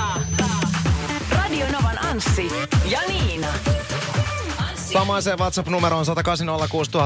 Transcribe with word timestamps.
Radionovan 1.31 2.05
Anssi 2.05 2.51
ja 2.85 2.99
Niina. 3.07 3.47
Samaiseen 4.93 5.39
WhatsApp-numeroon 5.39 6.05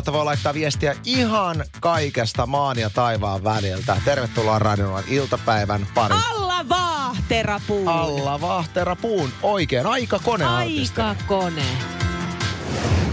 1806000 0.09 0.14
voi 0.14 0.25
laittaa 0.25 0.53
viestiä 0.53 0.95
ihan 1.05 1.66
kaikesta 1.80 2.45
maan 2.45 2.80
ja 2.80 2.89
taivaan 2.89 3.44
väliltä. 3.44 4.02
Tervetuloa 4.05 4.59
Radionovan 4.59 5.03
iltapäivän 5.08 5.88
pari. 5.94 6.16
Alla 6.30 6.69
vaahterapuun. 6.69 7.89
Alla 7.89 8.42
Vahtera 8.42 8.95
Puun 8.95 9.30
oikein 9.44 9.86
aika 9.86 10.19
koneartisti. 10.19 11.02
Aika 11.02 11.23
kone. 11.27 11.66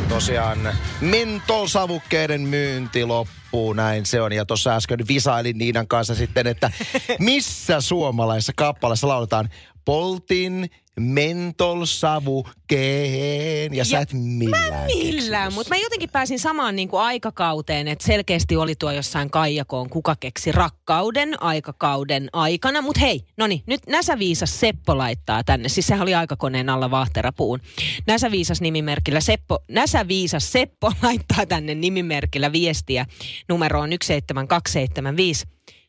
Tosiaan 0.09 0.59
mentolsavukkeiden 1.01 2.41
myynti 2.41 3.05
loppuu, 3.05 3.73
näin 3.73 4.07
se 4.07 4.23
on. 4.23 4.33
Ja 4.33 4.45
tuossa 4.45 4.77
äsken 4.77 4.99
visailin 5.09 5.59
Niinan 5.59 5.89
kanssa 5.89 6.15
sitten, 6.15 6.47
että 6.47 6.71
missä 7.19 7.81
suomalaisessa 7.81 8.53
kappaleessa 8.57 9.09
lauletaan 9.09 9.49
poltin 9.85 10.71
mentolsavukkeen. 11.01 13.75
Ja, 13.75 13.85
sä 13.85 14.01
et 14.01 14.13
millään 14.13 14.87
Millään, 14.87 15.45
keksinyt 15.45 15.55
mutta 15.55 15.75
mä 15.75 15.81
jotenkin 15.83 16.11
pääsin 16.11 16.39
samaan 16.39 16.77
niin 16.77 16.89
kuin 16.89 17.03
aikakauteen, 17.03 17.89
että 17.89 18.07
selkeästi 18.07 18.57
oli 18.57 18.75
tuo 18.75 18.91
jossain 18.91 19.31
Kaijakoon 19.31 19.91
kuka 19.91 20.17
keksi 20.21 20.53
rakkauden 20.53 21.43
aikakauden 21.43 22.29
aikana. 22.33 22.83
Mutta 22.83 23.01
hei, 23.01 23.27
no 23.37 23.47
niin, 23.47 23.63
nyt 23.67 23.81
Näsäviisas 23.87 24.61
Seppo 24.61 24.99
laittaa 24.99 25.45
tänne, 25.45 25.69
siis 25.69 25.87
sehän 25.87 26.03
oli 26.03 26.15
aikakoneen 26.15 26.69
alla 26.69 26.91
vaahterapuun. 26.91 27.61
Näsäviisas 28.07 28.61
nimimerkillä 28.61 29.21
Seppo, 29.21 29.59
Näsäviisas 29.69 30.53
Seppo 30.53 30.93
laittaa 31.03 31.47
tänne 31.47 31.75
nimimerkillä 31.75 32.53
viestiä 32.53 33.07
numeroon 33.49 33.89
17275. 33.89 35.47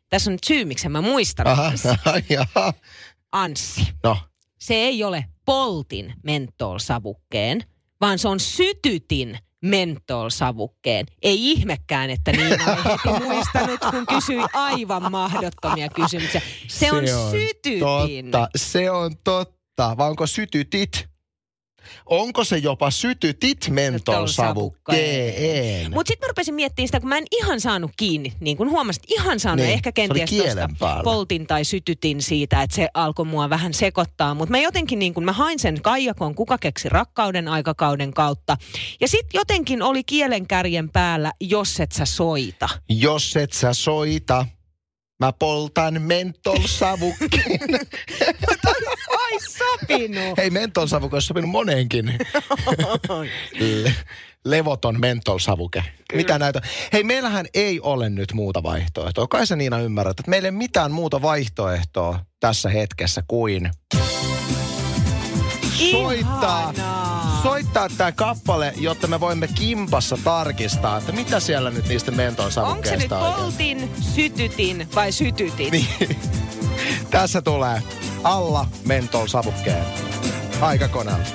Tässä 0.09 0.29
on 0.29 0.33
nyt 0.33 0.43
syy, 0.43 0.65
miksi 0.65 0.89
mä 0.89 1.01
muistan. 1.01 1.47
Aha. 1.47 1.71
Anssi. 3.31 3.87
No, 4.03 4.17
se 4.63 4.73
ei 4.73 5.03
ole 5.03 5.25
poltin 5.45 6.13
mentolsavukkeen, 6.23 7.63
vaan 8.01 8.19
se 8.19 8.27
on 8.27 8.39
sytytin 8.39 9.37
mentolsavukkeen. 9.61 11.05
Ei 11.21 11.51
ihmekään, 11.51 12.09
että 12.09 12.31
Niina 12.31 12.63
ei 12.75 12.83
heti 12.83 13.23
muistanut, 13.27 13.79
kun 13.91 14.05
kysyi 14.05 14.37
aivan 14.53 15.11
mahdottomia 15.11 15.89
kysymyksiä. 15.89 16.41
Se, 16.67 16.91
on, 16.91 17.03
sytytin. 17.31 18.31
Totta, 18.31 18.49
se 18.55 18.91
on 18.91 19.11
totta. 19.23 19.97
Vai 19.97 20.09
onko 20.09 20.27
sytytit? 20.27 21.12
Onko 22.05 22.43
se 22.43 22.57
jopa 22.57 22.91
sytytit 22.91 23.69
mentolsavukkeen? 23.69 25.93
Mutta 25.93 26.07
sitten 26.07 26.27
mä 26.27 26.27
rupesin 26.27 26.55
miettimään 26.55 26.87
sitä, 26.87 26.99
kun 26.99 27.09
mä 27.09 27.17
en 27.17 27.25
ihan 27.31 27.61
saanut 27.61 27.91
kiinni, 27.97 28.33
niin 28.39 28.57
kuin 28.57 28.69
huomasit, 28.69 29.03
ihan 29.07 29.39
saanut, 29.39 29.65
Niin, 29.65 29.73
ehkä 29.73 29.91
kenties 29.91 30.29
tuosta 30.29 30.69
poltin 31.03 31.47
tai 31.47 31.65
sytytin 31.65 32.21
siitä, 32.21 32.61
että 32.61 32.75
se 32.75 32.89
alkoi 32.93 33.25
mua 33.25 33.49
vähän 33.49 33.73
sekoittaa. 33.73 34.33
Mutta 34.33 34.51
mä 34.51 34.59
jotenkin 34.59 34.99
niin 34.99 35.13
kuin, 35.13 35.25
mä 35.25 35.33
hain 35.33 35.59
sen 35.59 35.81
Kaijakon 35.81 36.35
kuka 36.35 36.57
keksi 36.57 36.89
rakkauden 36.89 37.47
aikakauden 37.47 38.13
kautta. 38.13 38.57
Ja 39.01 39.07
sitten 39.07 39.39
jotenkin 39.39 39.81
oli 39.81 40.03
kielenkärjen 40.03 40.89
päällä, 40.89 41.31
jos 41.41 41.79
et 41.79 41.91
sä 41.91 42.05
soita. 42.05 42.69
Jos 42.89 43.37
et 43.37 43.53
sä 43.53 43.73
soita, 43.73 44.45
mä 45.19 45.33
poltan 45.39 46.01
mentolsavukkeen. 46.01 47.69
Ai 49.23 49.39
sopinut. 49.39 50.37
Hei, 50.37 50.49
mentolsavuke 50.49 51.15
olisi 51.15 51.27
sopinut 51.27 51.49
moneenkin. 51.49 52.17
Le- 53.59 53.95
levoton 54.45 54.99
mentolsavuke. 54.99 55.83
Mitä 56.13 56.39
näitä? 56.39 56.61
Hei, 56.93 57.03
meillähän 57.03 57.45
ei 57.53 57.79
ole 57.79 58.09
nyt 58.09 58.33
muuta 58.33 58.63
vaihtoehtoa. 58.63 59.27
Kai 59.27 59.47
sä 59.47 59.55
Niina 59.55 59.79
ymmärrät, 59.79 60.19
että 60.19 60.29
meillä 60.29 60.45
ei 60.47 60.49
ole 60.49 60.57
mitään 60.57 60.91
muuta 60.91 61.21
vaihtoehtoa 61.21 62.19
tässä 62.39 62.69
hetkessä 62.69 63.23
kuin 63.27 63.71
soittaa, 65.91 66.71
Ihanaa. 66.71 67.39
soittaa 67.43 67.89
tämä 67.97 68.11
kappale, 68.11 68.73
jotta 68.77 69.07
me 69.07 69.19
voimme 69.19 69.47
kimpassa 69.47 70.17
tarkistaa, 70.23 70.97
että 70.97 71.11
mitä 71.11 71.39
siellä 71.39 71.69
nyt 71.69 71.87
niistä 71.87 72.11
Onko 72.63 72.83
se 72.85 72.97
nyt 72.97 73.09
poltin, 73.09 73.91
sytytin 74.15 74.87
vai 74.95 75.11
sytytin? 75.11 75.71
Niin. 75.71 76.17
Tässä 77.13 77.41
tulee 77.41 77.81
alla 78.23 78.65
mentolsavukkeen. 78.87 79.83
Aikakoneella. 80.61 81.25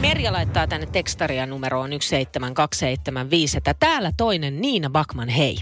Merja 0.00 0.32
laittaa 0.32 0.66
tänne 0.66 0.86
tekstaria 0.86 1.46
numeroon 1.46 1.90
17275, 1.90 3.58
että 3.58 3.74
täällä 3.74 4.12
toinen 4.16 4.60
Niina 4.60 4.90
Bakman, 4.90 5.28
hei. 5.28 5.58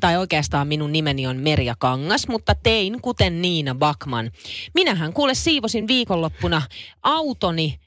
Tai 0.00 0.16
oikeastaan 0.16 0.68
minun 0.68 0.92
nimeni 0.92 1.26
on 1.26 1.36
Merja 1.36 1.74
Kangas, 1.78 2.28
mutta 2.28 2.54
tein 2.54 3.02
kuten 3.02 3.42
Niina 3.42 3.74
Bakman. 3.74 4.30
Minähän 4.74 5.12
kuule 5.12 5.34
siivosin 5.34 5.88
viikonloppuna 5.88 6.62
autoni 7.02 7.78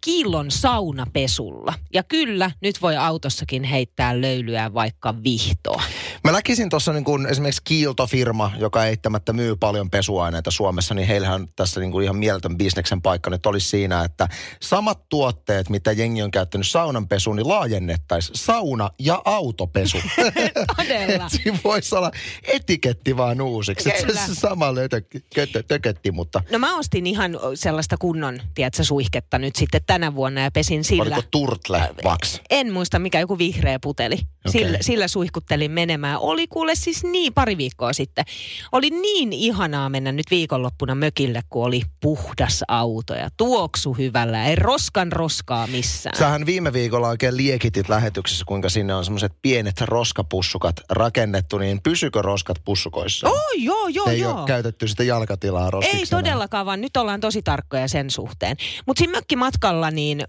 kiillon 0.00 0.50
saunapesulla. 0.50 1.74
Ja 1.94 2.02
kyllä, 2.02 2.50
nyt 2.60 2.82
voi 2.82 2.96
autossakin 2.96 3.64
heittää 3.64 4.20
löylyä 4.20 4.74
vaikka 4.74 5.14
vihtoa. 5.24 5.82
Mä 6.24 6.32
näkisin 6.32 6.68
tuossa 6.70 6.92
niin 6.92 7.04
kuin 7.04 7.26
esimerkiksi 7.26 7.62
Kiilto-firma, 7.64 8.50
joka 8.58 8.84
eittämättä 8.84 9.32
myy 9.32 9.56
paljon 9.56 9.90
pesuaineita 9.90 10.50
Suomessa, 10.50 10.94
niin 10.94 11.08
heillähän 11.08 11.40
on 11.40 11.48
tässä 11.56 11.80
niin 11.80 11.92
kuin 11.92 12.04
ihan 12.04 12.16
mieletön 12.16 12.58
bisneksen 12.58 13.02
paikka 13.02 13.30
nyt 13.30 13.46
olisi 13.46 13.68
siinä, 13.68 14.04
että 14.04 14.28
samat 14.60 15.08
tuotteet, 15.08 15.68
mitä 15.68 15.92
jengi 15.92 16.22
on 16.22 16.30
käyttänyt 16.30 16.66
saunanpesuun, 16.66 17.36
niin 17.36 17.48
laajennettaisiin 17.48 18.36
sauna- 18.38 18.90
ja 18.98 19.22
autopesu. 19.24 19.98
Todella. 20.76 21.26
Et 21.26 21.32
siinä 21.32 21.58
voisi 21.64 21.94
olla 21.94 22.10
etiketti 22.42 23.16
vaan 23.16 23.40
uusiksi. 23.40 23.90
Kyllä. 23.90 24.20
Se, 24.20 24.26
se 24.26 24.40
sama 24.40 24.66
kötö- 25.34 25.62
tökötti, 25.62 26.12
mutta 26.12 26.42
No 26.50 26.58
mä 26.58 26.78
ostin 26.78 27.06
ihan 27.06 27.38
sellaista 27.54 27.96
kunnon, 27.96 28.40
tiedätkö, 28.54 28.84
suihketta 28.84 29.38
nyt 29.38 29.56
sitten 29.58 29.80
tänä 29.86 30.14
vuonna 30.14 30.40
ja 30.40 30.50
pesin 30.50 30.84
sillä. 30.84 31.02
oliko 31.02 31.22
Turtle 31.30 31.90
Vax? 32.04 32.40
En 32.50 32.72
muista, 32.72 32.98
mikä 32.98 33.20
joku 33.20 33.38
vihreä 33.38 33.78
puteli. 33.82 34.14
Okei. 34.14 34.52
Sillä, 34.52 34.78
sillä 34.80 35.08
suihkuttelin 35.08 35.70
menemään. 35.70 36.18
Oli 36.18 36.46
kuule 36.46 36.74
siis 36.74 37.04
niin 37.04 37.34
pari 37.34 37.56
viikkoa 37.56 37.92
sitten. 37.92 38.24
Oli 38.72 38.90
niin 38.90 39.32
ihanaa 39.32 39.88
mennä 39.88 40.12
nyt 40.12 40.26
viikonloppuna 40.30 40.94
mökille, 40.94 41.40
kun 41.50 41.64
oli 41.64 41.82
puhdas 42.00 42.64
auto 42.68 43.14
ja 43.14 43.28
tuoksu 43.36 43.92
hyvällä. 43.92 44.44
Ei 44.46 44.56
roskan 44.56 45.12
roskaa 45.12 45.66
missään. 45.66 46.16
Sähän 46.18 46.46
viime 46.46 46.72
viikolla 46.72 47.08
oikein 47.08 47.36
liekitit 47.36 47.88
lähetyksessä, 47.88 48.44
kuinka 48.48 48.68
sinne 48.68 48.94
on 48.94 49.04
semmoiset 49.04 49.32
pienet 49.42 49.80
roskapussukat 49.80 50.76
rakennettu, 50.90 51.58
niin 51.58 51.82
pysykö 51.82 52.22
roskat 52.22 52.58
pussukoissa? 52.64 53.28
Oh, 53.28 53.40
joo, 53.56 53.88
joo, 53.88 54.06
Ei 54.06 54.20
joo. 54.20 54.38
ole 54.38 54.46
käytetty 54.46 54.88
sitä 54.88 55.04
jalkatilaa 55.04 55.70
roskiksena. 55.70 56.00
Ei 56.00 56.06
todellakaan, 56.06 56.66
vaan 56.66 56.80
nyt 56.80 56.96
ollaan 56.96 57.20
tosi 57.20 57.42
tarkkoja 57.42 57.88
sen 57.88 58.10
suhteen. 58.10 58.56
Mutta 58.86 58.98
siinä 58.98 59.12
mökkimatkalla 59.48 59.90
niin 59.90 60.22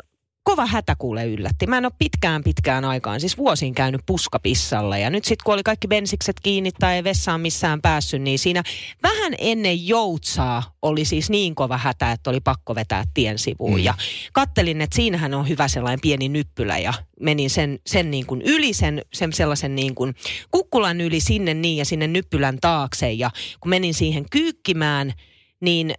kova 0.43 0.65
hätä 0.65 0.95
kuule 0.99 1.25
yllätti. 1.25 1.67
Mä 1.67 1.77
en 1.77 1.85
ole 1.85 1.93
pitkään 1.97 2.43
pitkään 2.43 2.85
aikaan, 2.85 3.19
siis 3.19 3.37
vuosiin 3.37 3.73
käynyt 3.73 4.01
puskapissalla. 4.05 4.97
Ja 4.97 5.09
nyt 5.09 5.25
sitten 5.25 5.43
kun 5.45 5.53
oli 5.53 5.63
kaikki 5.63 5.87
bensikset 5.87 6.35
kiinni 6.43 6.71
tai 6.71 6.95
ei 6.95 7.03
vessaan 7.03 7.41
missään 7.41 7.81
päässyt, 7.81 8.21
niin 8.21 8.39
siinä 8.39 8.63
vähän 9.03 9.33
ennen 9.37 9.87
joutsaa 9.87 10.63
oli 10.81 11.05
siis 11.05 11.29
niin 11.29 11.55
kova 11.55 11.77
hätä, 11.77 12.11
että 12.11 12.29
oli 12.29 12.39
pakko 12.39 12.75
vetää 12.75 13.03
tien 13.13 13.39
sivuun. 13.39 13.79
Mm. 13.79 13.83
Ja 13.83 13.93
kattelin, 14.33 14.81
että 14.81 14.95
siinähän 14.95 15.33
on 15.33 15.49
hyvä 15.49 15.67
sellainen 15.67 16.01
pieni 16.01 16.29
nyppylä 16.29 16.77
ja 16.77 16.93
menin 17.19 17.49
sen, 17.49 17.79
sen 17.87 18.11
niin 18.11 18.25
kuin 18.25 18.41
yli, 18.41 18.73
sen, 18.73 19.01
sen 19.13 19.33
sellaisen 19.33 19.75
niin 19.75 19.95
kuin 19.95 20.15
kukkulan 20.51 21.01
yli 21.01 21.19
sinne 21.19 21.53
niin 21.53 21.77
ja 21.77 21.85
sinne 21.85 22.07
nyppylän 22.07 22.57
taakse. 22.61 23.11
Ja 23.11 23.29
kun 23.59 23.69
menin 23.69 23.93
siihen 23.93 24.25
kyykkimään, 24.31 25.13
niin 25.61 25.93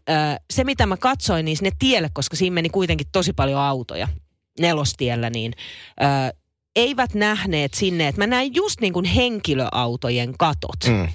se 0.51 0.65
mitä 0.65 0.87
mä 0.87 0.97
katsoin 0.97 1.45
niin 1.45 1.57
sinne 1.57 1.73
tielle, 1.79 2.11
koska 2.13 2.37
siinä 2.37 2.55
meni 2.55 2.69
kuitenkin 2.69 3.07
tosi 3.13 3.33
paljon 3.33 3.61
autoja 3.61 4.09
nelostiellä, 4.61 5.31
niin 5.31 5.53
eivät 6.77 7.15
nähneet 7.15 7.75
sinne, 7.75 8.09
että 8.09 8.21
mä 8.21 8.27
näin 8.27 8.55
just 8.55 8.81
niin 8.81 8.93
kuin 8.93 9.05
henkilöautojen 9.05 10.35
katot. 10.39 10.85
Mm. 10.89 11.09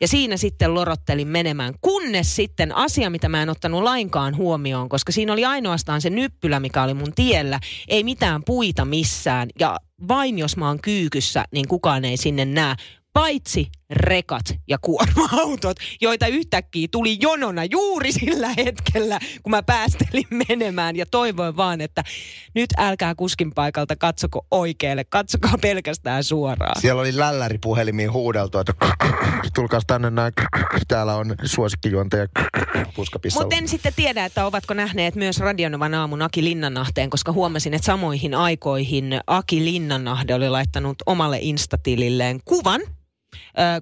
Ja 0.00 0.08
siinä 0.08 0.36
sitten 0.36 0.74
lorottelin 0.74 1.28
menemään, 1.28 1.74
kunnes 1.80 2.36
sitten 2.36 2.76
asia, 2.76 3.10
mitä 3.10 3.28
mä 3.28 3.42
en 3.42 3.50
ottanut 3.50 3.82
lainkaan 3.82 4.36
huomioon, 4.36 4.88
koska 4.88 5.12
siinä 5.12 5.32
oli 5.32 5.44
ainoastaan 5.44 6.00
se 6.00 6.10
nyppylä, 6.10 6.60
mikä 6.60 6.82
oli 6.82 6.94
mun 6.94 7.12
tiellä, 7.14 7.60
ei 7.88 8.04
mitään 8.04 8.42
puita 8.44 8.84
missään. 8.84 9.48
Ja 9.60 9.80
vain 10.08 10.38
jos 10.38 10.56
mä 10.56 10.68
oon 10.68 10.80
kyykyssä, 10.80 11.44
niin 11.52 11.68
kukaan 11.68 12.04
ei 12.04 12.16
sinne 12.16 12.44
näe 12.44 12.74
paitsi 13.12 13.68
rekat 13.90 14.44
ja 14.68 14.78
kuorma-autot, 14.78 15.76
joita 16.00 16.26
yhtäkkiä 16.26 16.88
tuli 16.90 17.18
jonona 17.20 17.64
juuri 17.64 18.12
sillä 18.12 18.48
hetkellä, 18.48 19.18
kun 19.42 19.50
mä 19.50 19.62
päästelin 19.62 20.26
menemään 20.48 20.96
ja 20.96 21.06
toivoin 21.06 21.56
vaan, 21.56 21.80
että 21.80 22.04
nyt 22.54 22.70
älkää 22.78 23.14
kuskin 23.14 23.54
paikalta 23.54 23.96
katsoko 23.96 24.46
oikealle, 24.50 25.04
katsokaa 25.04 25.54
pelkästään 25.60 26.24
suoraan. 26.24 26.80
Siellä 26.80 27.02
oli 27.02 27.16
lälläripuhelimiin 27.16 28.12
huudeltu, 28.12 28.58
että 28.58 28.72
tulkaas 29.54 29.84
tänne 29.86 30.10
näin, 30.10 30.32
täällä 30.88 31.16
on 31.16 31.34
suosikkijuontaja 31.44 32.28
puskapissalla. 32.96 33.44
Mutta 33.44 33.56
en 33.56 33.68
sitten 33.68 33.92
tiedä, 33.96 34.24
että 34.24 34.46
ovatko 34.46 34.74
nähneet 34.74 35.14
myös 35.14 35.40
Radionovan 35.40 35.94
aamun 35.94 36.22
Aki 36.22 36.44
Linnanahteen, 36.44 37.10
koska 37.10 37.32
huomasin, 37.32 37.74
että 37.74 37.86
samoihin 37.86 38.34
aikoihin 38.34 39.20
Aki 39.26 39.64
Linnanahde 39.64 40.34
oli 40.34 40.48
laittanut 40.48 40.96
omalle 41.06 41.38
instatililleen 41.40 42.40
kuvan, 42.44 42.80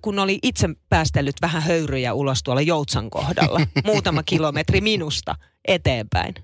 kun 0.02 0.18
oli 0.18 0.38
itse 0.42 0.68
päästellyt 0.88 1.36
vähän 1.42 1.62
höyryjä 1.62 2.14
ulos 2.14 2.42
tuolla 2.42 2.60
Joutsan 2.60 3.10
kohdalla, 3.10 3.60
muutama 3.84 4.22
kilometri 4.22 4.80
minusta 4.80 5.34
eteenpäin. 5.68 6.34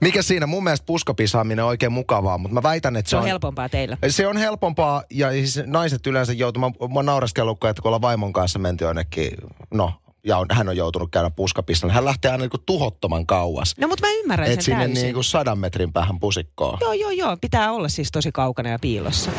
Mikä 0.00 0.22
siinä? 0.22 0.46
Mun 0.46 0.64
mielestä 0.64 0.86
puskapisaaminen 0.86 1.64
on 1.64 1.68
oikein 1.68 1.92
mukavaa, 1.92 2.38
mutta 2.38 2.54
mä 2.54 2.62
väitän, 2.62 2.96
että 2.96 3.08
se, 3.08 3.10
se 3.10 3.16
on... 3.16 3.24
helpompaa 3.24 3.68
teillä. 3.68 3.96
Se 4.08 4.26
on 4.26 4.36
helpompaa 4.36 5.02
ja 5.10 5.30
siis 5.30 5.60
naiset 5.66 6.06
yleensä 6.06 6.32
joutuu, 6.32 6.60
mä, 6.60 6.94
mä 6.94 7.02
naureskellut, 7.02 7.64
että 7.64 7.82
kun 7.82 7.88
ollaan 7.88 8.02
vaimon 8.02 8.32
kanssa 8.32 8.58
menty 8.58 8.84
jonnekin, 8.84 9.30
no 9.70 9.92
ja 10.24 10.38
on, 10.38 10.46
hän 10.52 10.68
on 10.68 10.76
joutunut 10.76 11.10
käydä 11.10 11.30
puskapistalla. 11.30 11.94
Hän 11.94 12.04
lähtee 12.04 12.30
aina 12.30 12.44
niin 12.44 12.62
tuhottoman 12.66 13.26
kauas. 13.26 13.74
No 13.80 13.88
mutta 13.88 14.06
mä 14.06 14.12
ymmärrän 14.12 14.48
Et 14.48 14.54
sen 14.54 14.62
sinne 14.62 14.86
täysin. 14.86 15.02
niin 15.02 15.14
kuin 15.14 15.24
sadan 15.24 15.58
metrin 15.58 15.92
päähän 15.92 16.20
pusikkoon. 16.20 16.78
Joo, 16.80 16.92
joo, 16.92 17.10
joo. 17.10 17.36
Pitää 17.40 17.72
olla 17.72 17.88
siis 17.88 18.12
tosi 18.12 18.32
kaukana 18.32 18.70
ja 18.70 18.78
piilossa. 18.78 19.30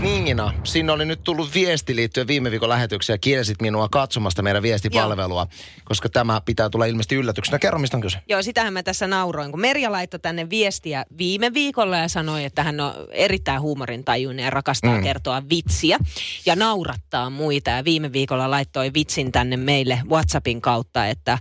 Niina, 0.00 0.52
sinne 0.64 0.92
oli 0.92 1.04
nyt 1.04 1.24
tullut 1.24 1.54
viesti 1.54 1.96
liittyen 1.96 2.26
viime 2.26 2.50
viikon 2.50 2.68
lähetykseen 2.68 3.14
ja 3.14 3.18
kielsit 3.18 3.62
minua 3.62 3.88
katsomasta 3.88 4.42
meidän 4.42 4.62
viestipalvelua, 4.62 5.40
Joo. 5.40 5.82
koska 5.84 6.08
tämä 6.08 6.40
pitää 6.44 6.70
tulla 6.70 6.84
ilmeisesti 6.84 7.14
yllätyksenä. 7.14 7.58
Kerro, 7.58 7.78
mistä 7.78 7.96
on 7.96 8.00
kyse? 8.00 8.18
Joo, 8.28 8.42
sitähän 8.42 8.72
mä 8.72 8.82
tässä 8.82 9.06
nauroin, 9.06 9.50
kun 9.50 9.60
Merja 9.60 9.92
laittoi 9.92 10.20
tänne 10.20 10.50
viestiä 10.50 11.04
viime 11.18 11.54
viikolla 11.54 11.96
ja 11.96 12.08
sanoi, 12.08 12.44
että 12.44 12.62
hän 12.62 12.80
on 12.80 12.92
erittäin 13.10 13.60
huumorintajuinen 13.60 14.44
ja 14.44 14.50
rakastaa 14.50 14.96
mm. 14.96 15.02
kertoa 15.02 15.42
vitsiä 15.50 15.98
ja 16.46 16.56
naurattaa 16.56 17.30
muita. 17.30 17.70
Ja 17.70 17.84
viime 17.84 18.12
viikolla 18.12 18.50
laittoi 18.50 18.90
vitsin 18.94 19.32
tänne 19.32 19.56
meille 19.56 20.00
WhatsAppin 20.10 20.60
kautta, 20.60 21.06
että 21.06 21.32
äh, 21.32 21.40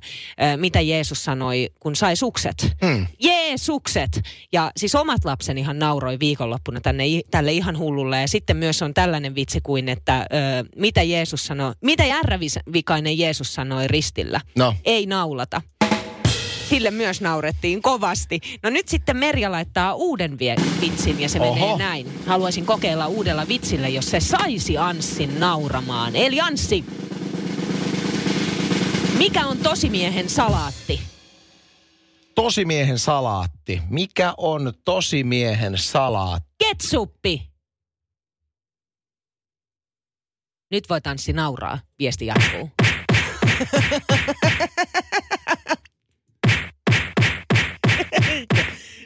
mitä 0.55 0.81
Jeesus 0.81 1.23
sanoi, 1.23 1.69
kun 1.79 1.95
sai 1.95 2.15
sukset. 2.15 2.75
Mm. 2.81 3.07
Jeesukset! 3.19 4.21
Ja 4.51 4.71
siis 4.77 4.95
omat 4.95 5.25
lapseni 5.25 5.61
ihan 5.61 5.79
nauroi 5.79 6.19
viikonloppuna 6.19 6.81
tänne, 6.81 7.03
tälle 7.31 7.51
ihan 7.51 7.77
hullulle 7.77 8.21
ja 8.21 8.27
sitten 8.27 8.46
sitten 8.47 8.57
myös 8.57 8.81
on 8.81 8.93
tällainen 8.93 9.35
vitsi 9.35 9.61
kuin, 9.61 9.89
että 9.89 10.19
ö, 10.21 10.25
mitä 10.75 11.03
Jeesus 11.03 11.45
sanoi, 11.45 11.73
mitä 11.81 12.05
järrävikainen 12.05 13.17
Jeesus 13.17 13.53
sanoi 13.53 13.87
ristillä. 13.87 14.41
No. 14.57 14.75
Ei 14.85 15.05
naulata. 15.05 15.61
Sille 16.69 16.91
myös 16.91 17.21
naurettiin 17.21 17.81
kovasti. 17.81 18.39
No 18.63 18.69
nyt 18.69 18.87
sitten 18.87 19.17
Merja 19.17 19.51
laittaa 19.51 19.93
uuden 19.93 20.39
vie- 20.39 20.55
vitsin 20.81 21.19
ja 21.19 21.29
se 21.29 21.39
Oho. 21.39 21.53
menee 21.55 21.77
näin. 21.77 22.07
Haluaisin 22.25 22.65
kokeilla 22.65 23.07
uudella 23.07 23.47
vitsillä, 23.47 23.87
jos 23.87 24.11
se 24.11 24.19
saisi 24.19 24.77
Anssin 24.77 25.39
nauramaan. 25.39 26.15
Eli 26.15 26.41
Anssi, 26.41 26.85
mikä 29.17 29.47
on 29.47 29.57
tosimiehen 29.57 30.29
salaatti? 30.29 31.01
Tosimiehen 32.35 32.99
salaatti. 32.99 33.81
Mikä 33.89 34.33
on 34.37 34.73
tosimiehen 34.85 35.77
salaatti? 35.77 36.47
Ketsuppi. 36.57 37.56
Nyt 40.71 40.89
voi 40.89 41.01
tanssi 41.01 41.33
nauraa. 41.33 41.79
Viesti 41.99 42.25
jatkuu. 42.25 42.69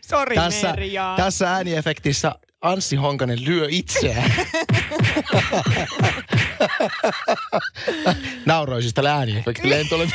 Sori 0.09 0.35
tässä, 0.35 0.69
Merja. 0.69 1.13
Tässä 1.17 1.53
ääniefektissä 1.53 2.35
Anssi 2.61 2.95
Honkanen 2.95 3.45
lyö 3.45 3.67
itseään. 3.69 4.31
Nauroisista 8.45 9.01
ääniefektille, 9.01 9.79
en 9.79 9.87
tule 9.89 10.07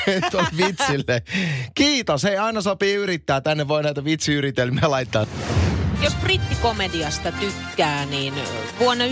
vitsille. 0.57 1.23
Kiitos, 1.75 2.23
hei 2.23 2.37
aina 2.37 2.61
sopii 2.61 2.95
yrittää. 2.95 3.41
Tänne 3.41 3.69
voi 3.69 3.83
näitä 3.83 4.05
vitsiyritelmiä 4.05 4.91
laittaa. 4.91 5.27
Jos 6.03 6.15
brittikomediasta 6.15 7.33
tykkää, 7.33 8.07
niin 8.07 8.35
vuonna 8.79 9.05
90-95 9.05 9.09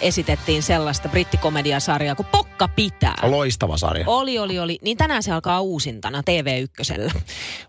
esitettiin 0.00 0.62
sellaista 0.62 1.08
brittikomediasarjaa 1.08 2.14
kuin 2.14 2.26
Pokka 2.32 2.68
pitää. 2.68 3.14
Loistava 3.22 3.76
sarja. 3.76 4.04
Oli, 4.06 4.38
oli, 4.38 4.58
oli. 4.58 4.78
Niin 4.82 4.96
tänään 4.96 5.22
se 5.22 5.32
alkaa 5.32 5.60
uusintana 5.60 6.20
TV1. 6.20 7.20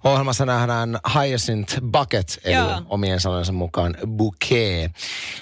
Ohjelmassa 0.04 0.46
nähdään 0.46 1.00
Hyacinth 1.14 1.82
Bucket, 1.82 2.40
eli 2.44 2.54
Joo. 2.54 2.82
omien 2.86 3.20
sanojensa 3.20 3.52
mukaan 3.52 3.96
bouquet. 4.08 4.92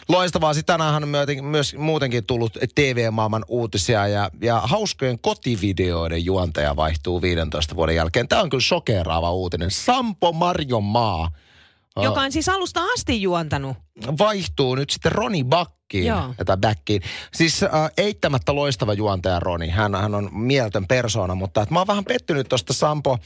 Loistavaa. 0.10 0.54
Sitten 0.54 0.74
tänään 0.74 1.04
on 1.04 1.10
myös 1.42 1.76
muutenkin 1.76 2.26
tullut 2.26 2.58
TV-maailman 2.76 3.46
uutisia 3.48 4.08
ja, 4.08 4.30
ja 4.42 4.62
hauskojen 4.64 5.20
kotivideoiden 5.20 6.26
juontaja 6.26 6.76
vaihtuu 6.76 7.22
15 7.22 7.76
vuoden 7.76 7.96
jälkeen. 7.96 8.28
Tämä 8.28 8.42
on 8.42 8.50
kyllä 8.50 8.62
shokeraava 8.62 9.32
uutinen. 9.32 9.72
Sampo 9.72 10.32
Marjomaa 10.32 10.94
maa. 10.94 11.30
Joka 12.04 12.22
on 12.22 12.32
siis 12.32 12.50
alusta 12.50 12.82
asti 12.94 13.22
juontanut. 13.22 13.78
Vaihtuu 14.20 14.76
nyt 14.76 14.90
sitten 14.90 15.12
Roni 15.12 15.44
Bakkiin, 15.94 16.06
Joo. 16.06 16.46
tai 16.46 16.58
Backiin. 16.58 17.02
Siis 17.34 17.64
äh, 17.64 17.70
eittämättä 17.98 18.56
loistava 18.56 18.94
juontaja 18.94 19.40
Roni. 19.40 19.70
Hän, 19.70 19.96
hän 19.96 20.16
on 20.16 20.30
mieltön 20.34 20.88
persoona, 20.88 21.36
mutta 21.36 21.62
että 21.62 21.74
mä 21.74 21.80
oon 21.80 21.88
vähän 21.88 22.06
pettynyt 22.06 22.50
tuosta 22.50 22.74
Sampo 22.74 23.18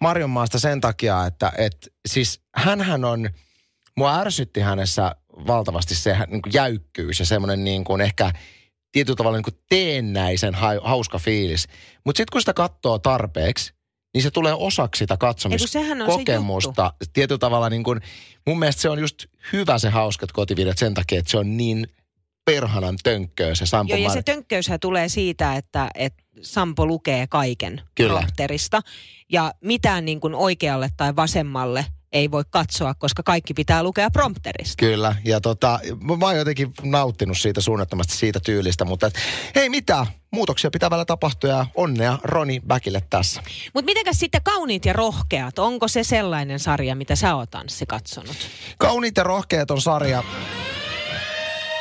Marjonmaasta 0.00 0.58
sen 0.58 0.80
takia, 0.80 1.26
että 1.26 1.52
et, 1.58 1.92
siis 2.08 2.40
hänhän 2.54 3.04
on, 3.04 3.30
mua 3.96 4.20
ärsytti 4.20 4.60
hänessä 4.60 5.14
valtavasti 5.46 5.94
se 5.94 6.16
niin 6.26 6.42
kuin 6.42 6.52
jäykkyys 6.54 7.20
ja 7.20 7.26
semmoinen 7.26 7.64
niin 7.64 7.84
kuin 7.84 8.00
ehkä 8.00 8.32
tietyllä 8.92 9.16
tavalla 9.16 9.36
niin 9.36 9.44
kuin 9.44 9.58
teennäisen 9.68 10.54
hauska 10.82 11.18
fiilis. 11.18 11.68
Mutta 12.04 12.16
sitten 12.16 12.32
kun 12.32 12.40
sitä 12.40 12.54
katsoo 12.54 12.98
tarpeeksi, 12.98 13.72
niin 14.14 14.22
se 14.22 14.30
tulee 14.30 14.54
osaksi 14.54 14.98
sitä 14.98 15.16
katsomiskokemusta. 15.16 16.92
Tietyllä 17.12 17.38
tavalla 17.38 17.70
niin 17.70 17.84
kuin, 17.84 18.00
mun 18.46 18.58
mielestä 18.58 18.82
se 18.82 18.88
on 18.88 18.98
just 18.98 19.24
hyvä 19.52 19.78
se 19.78 19.88
hauskat 19.88 20.32
kotivideot 20.32 20.78
sen 20.78 20.94
takia, 20.94 21.18
että 21.18 21.30
se 21.30 21.38
on 21.38 21.56
niin 21.56 21.86
perhanan 22.46 22.96
tönkköä 23.04 23.54
se 23.54 23.66
Sampo 23.66 23.94
Joo, 23.94 24.04
ja 24.04 24.10
se 24.10 24.22
tönkköyshän 24.22 24.80
tulee 24.80 25.08
siitä, 25.08 25.56
että, 25.56 25.88
että 25.94 26.22
Sampo 26.42 26.86
lukee 26.86 27.26
kaiken 27.26 27.82
Kyllä. 27.94 28.26
Ja 29.32 29.52
mitään 29.60 30.04
niin 30.04 30.20
kuin 30.20 30.34
oikealle 30.34 30.88
tai 30.96 31.16
vasemmalle 31.16 31.86
ei 32.12 32.30
voi 32.30 32.42
katsoa, 32.50 32.94
koska 32.94 33.22
kaikki 33.22 33.54
pitää 33.54 33.82
lukea 33.82 34.10
prompterista. 34.10 34.74
Kyllä, 34.78 35.16
ja 35.24 35.40
tota, 35.40 35.80
mä 36.18 36.26
oon 36.26 36.36
jotenkin 36.36 36.72
nauttinut 36.82 37.38
siitä 37.38 37.60
suunnattomasti 37.60 38.16
siitä 38.16 38.40
tyylistä, 38.40 38.84
mutta 38.84 39.06
et, 39.06 39.14
ei 39.54 39.68
mitään, 39.68 40.06
muutoksia 40.32 40.70
pitää 40.70 40.90
vielä 40.90 41.04
tapahtua 41.04 41.50
ja 41.50 41.66
onnea 41.74 42.18
Roni 42.22 42.60
Bäkille 42.66 43.02
tässä. 43.10 43.42
Mutta 43.74 43.86
mitenkäs 43.86 44.18
sitten 44.18 44.42
Kauniit 44.42 44.84
ja 44.84 44.92
rohkeat, 44.92 45.58
onko 45.58 45.88
se 45.88 46.04
sellainen 46.04 46.58
sarja, 46.58 46.96
mitä 46.96 47.16
sä 47.16 47.34
oot 47.34 47.54
Anssi 47.54 47.86
katsonut? 47.86 48.36
Kauniit 48.78 49.16
ja 49.16 49.22
rohkeat 49.22 49.70
on 49.70 49.80
sarja, 49.80 50.22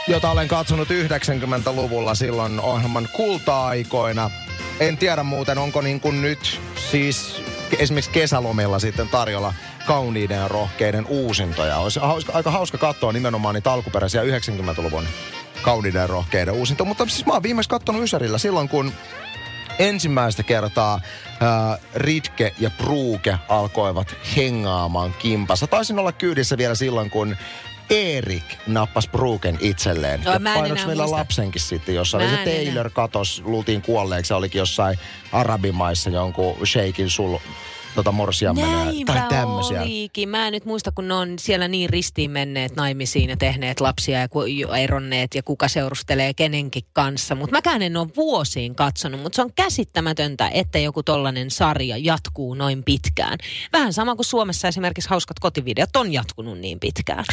jota 0.07 0.31
olen 0.31 0.47
katsonut 0.47 0.88
90-luvulla 0.89 2.15
silloin 2.15 2.59
ohjelman 2.59 3.09
kulta-aikoina. 3.13 4.31
En 4.79 4.97
tiedä 4.97 5.24
muuten, 5.24 5.57
onko 5.57 5.81
niin 5.81 6.00
kuin 6.00 6.21
nyt 6.21 6.62
siis 6.91 7.41
esimerkiksi 7.79 8.12
kesälomilla 8.12 8.79
sitten 8.79 9.09
tarjolla 9.09 9.53
kauniiden 9.88 10.38
ja 10.38 10.47
rohkeiden 10.47 11.05
uusintoja. 11.05 11.77
Olisi 11.77 12.00
hauska, 12.00 12.33
aika 12.33 12.51
hauska 12.51 12.77
katsoa 12.77 13.12
nimenomaan 13.12 13.55
niitä 13.55 13.71
alkuperäisiä 13.71 14.21
90-luvun 14.24 15.07
kauniiden 15.62 16.00
ja 16.00 16.07
rohkeiden 16.07 16.53
uusintoja. 16.53 16.88
Mutta 16.88 17.05
siis 17.05 17.25
mä 17.25 17.33
oon 17.33 17.43
viimeksi 17.43 17.69
katsonut 17.69 18.03
Ysärillä 18.03 18.38
silloin, 18.38 18.69
kun 18.69 18.91
ensimmäistä 19.79 20.43
kertaa 20.43 21.00
ää, 21.41 21.77
Ritke 21.95 22.53
ja 22.59 22.69
Pruuke 22.69 23.38
alkoivat 23.50 24.15
hengaamaan 24.35 25.13
kimpassa. 25.19 25.67
Taisin 25.67 26.00
olla 26.00 26.12
kyydissä 26.12 26.57
vielä 26.57 26.75
silloin, 26.75 27.09
kun 27.09 27.35
Erik 27.89 28.43
nappasi 28.67 29.09
Pruuken 29.09 29.57
itselleen. 29.61 30.23
Joo, 30.23 30.33
ja 30.33 30.39
mä 30.39 30.53
en 30.53 30.59
painoksi 30.59 30.81
enää 30.81 30.87
meillä 30.87 31.03
muista. 31.03 31.17
lapsenkin 31.17 31.61
sitten, 31.61 31.95
jossa 31.95 32.17
oli 32.17 32.25
se 32.29 32.33
enää. 32.33 32.45
Taylor 32.45 32.89
katos, 32.89 33.41
luultiin 33.45 33.81
kuolleeksi, 33.81 34.27
se 34.27 34.33
olikin 34.33 34.59
jossain 34.59 34.99
arabimaissa 35.31 36.09
jonkun 36.09 36.67
sheikin 36.67 37.09
sul 37.09 37.37
tota 37.95 38.11
morsiammena 38.11 38.85
tai 39.05 39.21
tämmöisiä. 39.29 39.81
olikin. 39.81 40.29
Mä 40.29 40.47
en 40.47 40.53
nyt 40.53 40.65
muista, 40.65 40.91
kun 40.91 41.07
ne 41.07 41.13
on 41.13 41.39
siellä 41.39 41.67
niin 41.67 41.89
ristiin 41.89 42.31
menneet 42.31 42.75
naimisiin 42.75 43.29
ja 43.29 43.37
tehneet 43.37 43.79
lapsia 43.79 44.19
ja 44.19 44.77
eronneet 44.77 45.35
ja 45.35 45.43
kuka 45.43 45.67
seurustelee 45.67 46.33
kenenkin 46.33 46.83
kanssa. 46.93 47.35
Mutta 47.35 47.55
mäkään 47.55 47.81
en 47.81 47.97
ole 47.97 48.07
vuosiin 48.15 48.75
katsonut, 48.75 49.21
mutta 49.21 49.35
se 49.35 49.41
on 49.41 49.53
käsittämätöntä, 49.55 50.49
että 50.53 50.79
joku 50.79 51.03
tollainen 51.03 51.51
sarja 51.51 51.97
jatkuu 51.97 52.53
noin 52.53 52.83
pitkään. 52.83 53.37
Vähän 53.73 53.93
sama 53.93 54.15
kuin 54.15 54.25
Suomessa 54.25 54.67
esimerkiksi 54.67 55.09
hauskat 55.09 55.39
kotivideot 55.39 55.95
on 55.95 56.13
jatkunut 56.13 56.59
niin 56.59 56.79
pitkään. 56.79 57.25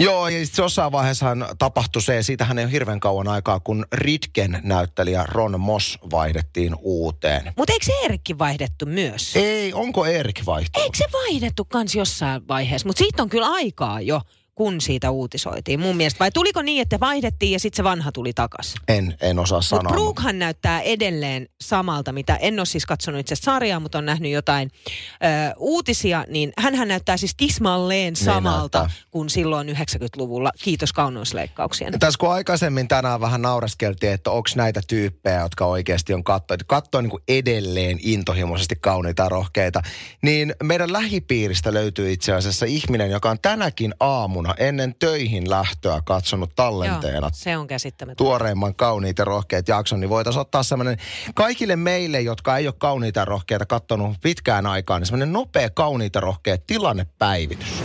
Joo, 0.00 0.28
ja 0.28 0.44
sitten 0.44 0.62
jossain 0.62 0.92
vaiheessahan 0.92 1.46
tapahtui 1.58 2.02
se, 2.02 2.22
siitähän 2.22 2.58
ei 2.58 2.64
ole 2.64 2.72
hirveän 2.72 3.00
kauan 3.00 3.28
aikaa, 3.28 3.60
kun 3.60 3.86
Ritken 3.92 4.60
näyttelijä 4.62 5.24
Ron 5.28 5.60
Moss 5.60 5.98
vaihdettiin 6.10 6.74
uuteen. 6.80 7.52
Mutta 7.56 7.72
eikö 7.72 7.84
se 7.84 7.92
Eerikki 8.02 8.38
vaihdettu 8.38 8.86
myös? 8.86 9.36
Ei, 9.36 9.72
onko 9.72 10.06
Erik 10.06 10.42
vaihtunut? 10.46 10.84
Eikö 10.84 10.98
se 10.98 11.04
vaihdettu 11.12 11.64
kans 11.64 11.94
jossain 11.94 12.48
vaiheessa? 12.48 12.88
Mutta 12.88 12.98
siitä 12.98 13.22
on 13.22 13.28
kyllä 13.28 13.48
aikaa 13.48 14.00
jo, 14.00 14.20
kun 14.60 14.80
siitä 14.80 15.10
uutisoitiin 15.10 15.80
mun 15.80 15.96
mielestä. 15.96 16.18
Vai 16.18 16.30
tuliko 16.30 16.62
niin, 16.62 16.82
että 16.82 17.00
vaihdettiin 17.00 17.52
ja 17.52 17.60
sitten 17.60 17.76
se 17.76 17.84
vanha 17.84 18.12
tuli 18.12 18.32
takas? 18.32 18.74
En, 18.88 19.16
en 19.20 19.38
osaa 19.38 19.58
Mutta 19.58 19.68
sanoa. 19.68 19.92
Brookhan 19.92 20.38
näyttää 20.38 20.80
edelleen 20.80 21.48
samalta, 21.60 22.12
mitä 22.12 22.36
en 22.36 22.60
ole 22.60 22.66
siis 22.66 22.86
katsonut 22.86 23.20
itse 23.20 23.36
sarjaa, 23.36 23.80
mutta 23.80 23.98
on 23.98 24.06
nähnyt 24.06 24.32
jotain 24.32 24.70
ö, 24.70 25.54
uutisia, 25.56 26.24
niin 26.28 26.52
hän 26.58 26.88
näyttää 26.88 27.16
siis 27.16 27.34
tismalleen 27.36 28.16
samalta 28.16 28.78
näyttää. 28.78 28.96
kuin 29.10 29.30
silloin 29.30 29.68
90-luvulla. 29.68 30.50
Kiitos 30.62 30.92
kauneusleikkauksien. 30.92 31.98
Tässä 31.98 32.18
kun 32.18 32.32
aikaisemmin 32.32 32.88
tänään 32.88 33.20
vähän 33.20 33.42
nauraskeltiin, 33.42 34.12
että 34.12 34.30
onko 34.30 34.48
näitä 34.56 34.80
tyyppejä, 34.88 35.40
jotka 35.40 35.64
oikeasti 35.64 36.14
on 36.14 36.24
katsoa, 36.24 36.56
katsoa 36.66 37.02
niin 37.02 37.20
edelleen 37.28 37.98
intohimoisesti 38.02 38.76
kauniita 38.80 39.22
ja 39.22 39.28
rohkeita, 39.28 39.82
niin 40.22 40.54
meidän 40.62 40.92
lähipiiristä 40.92 41.74
löytyy 41.74 42.12
itse 42.12 42.32
asiassa 42.32 42.66
ihminen, 42.66 43.10
joka 43.10 43.30
on 43.30 43.38
tänäkin 43.42 43.94
aamuna 44.00 44.49
ennen 44.58 44.94
töihin 44.98 45.50
lähtöä 45.50 46.00
katsonut 46.04 46.50
tallenteena 46.56 47.18
Joo, 47.26 47.30
se 47.32 47.56
on 47.56 47.66
käsittämätöntä. 47.66 48.18
tuoreimman 48.24 48.74
kauniit 48.74 49.18
ja 49.18 49.24
rohkeat 49.24 49.68
jakson, 49.68 50.00
niin 50.00 50.10
voitaisiin 50.10 50.40
ottaa 50.40 50.62
semmoinen 50.62 50.96
kaikille 51.34 51.76
meille, 51.76 52.20
jotka 52.20 52.56
ei 52.56 52.66
ole 52.66 52.74
kauniita 52.78 53.20
ja 53.20 53.24
rohkeita 53.24 53.66
kattonut 53.66 54.16
pitkään 54.22 54.66
aikaan, 54.66 55.00
niin 55.00 55.06
semmoinen 55.06 55.32
nopea 55.32 55.70
kauniita 55.70 56.20
rohkeat 56.20 56.66
tilannepäivitys. 56.66 57.82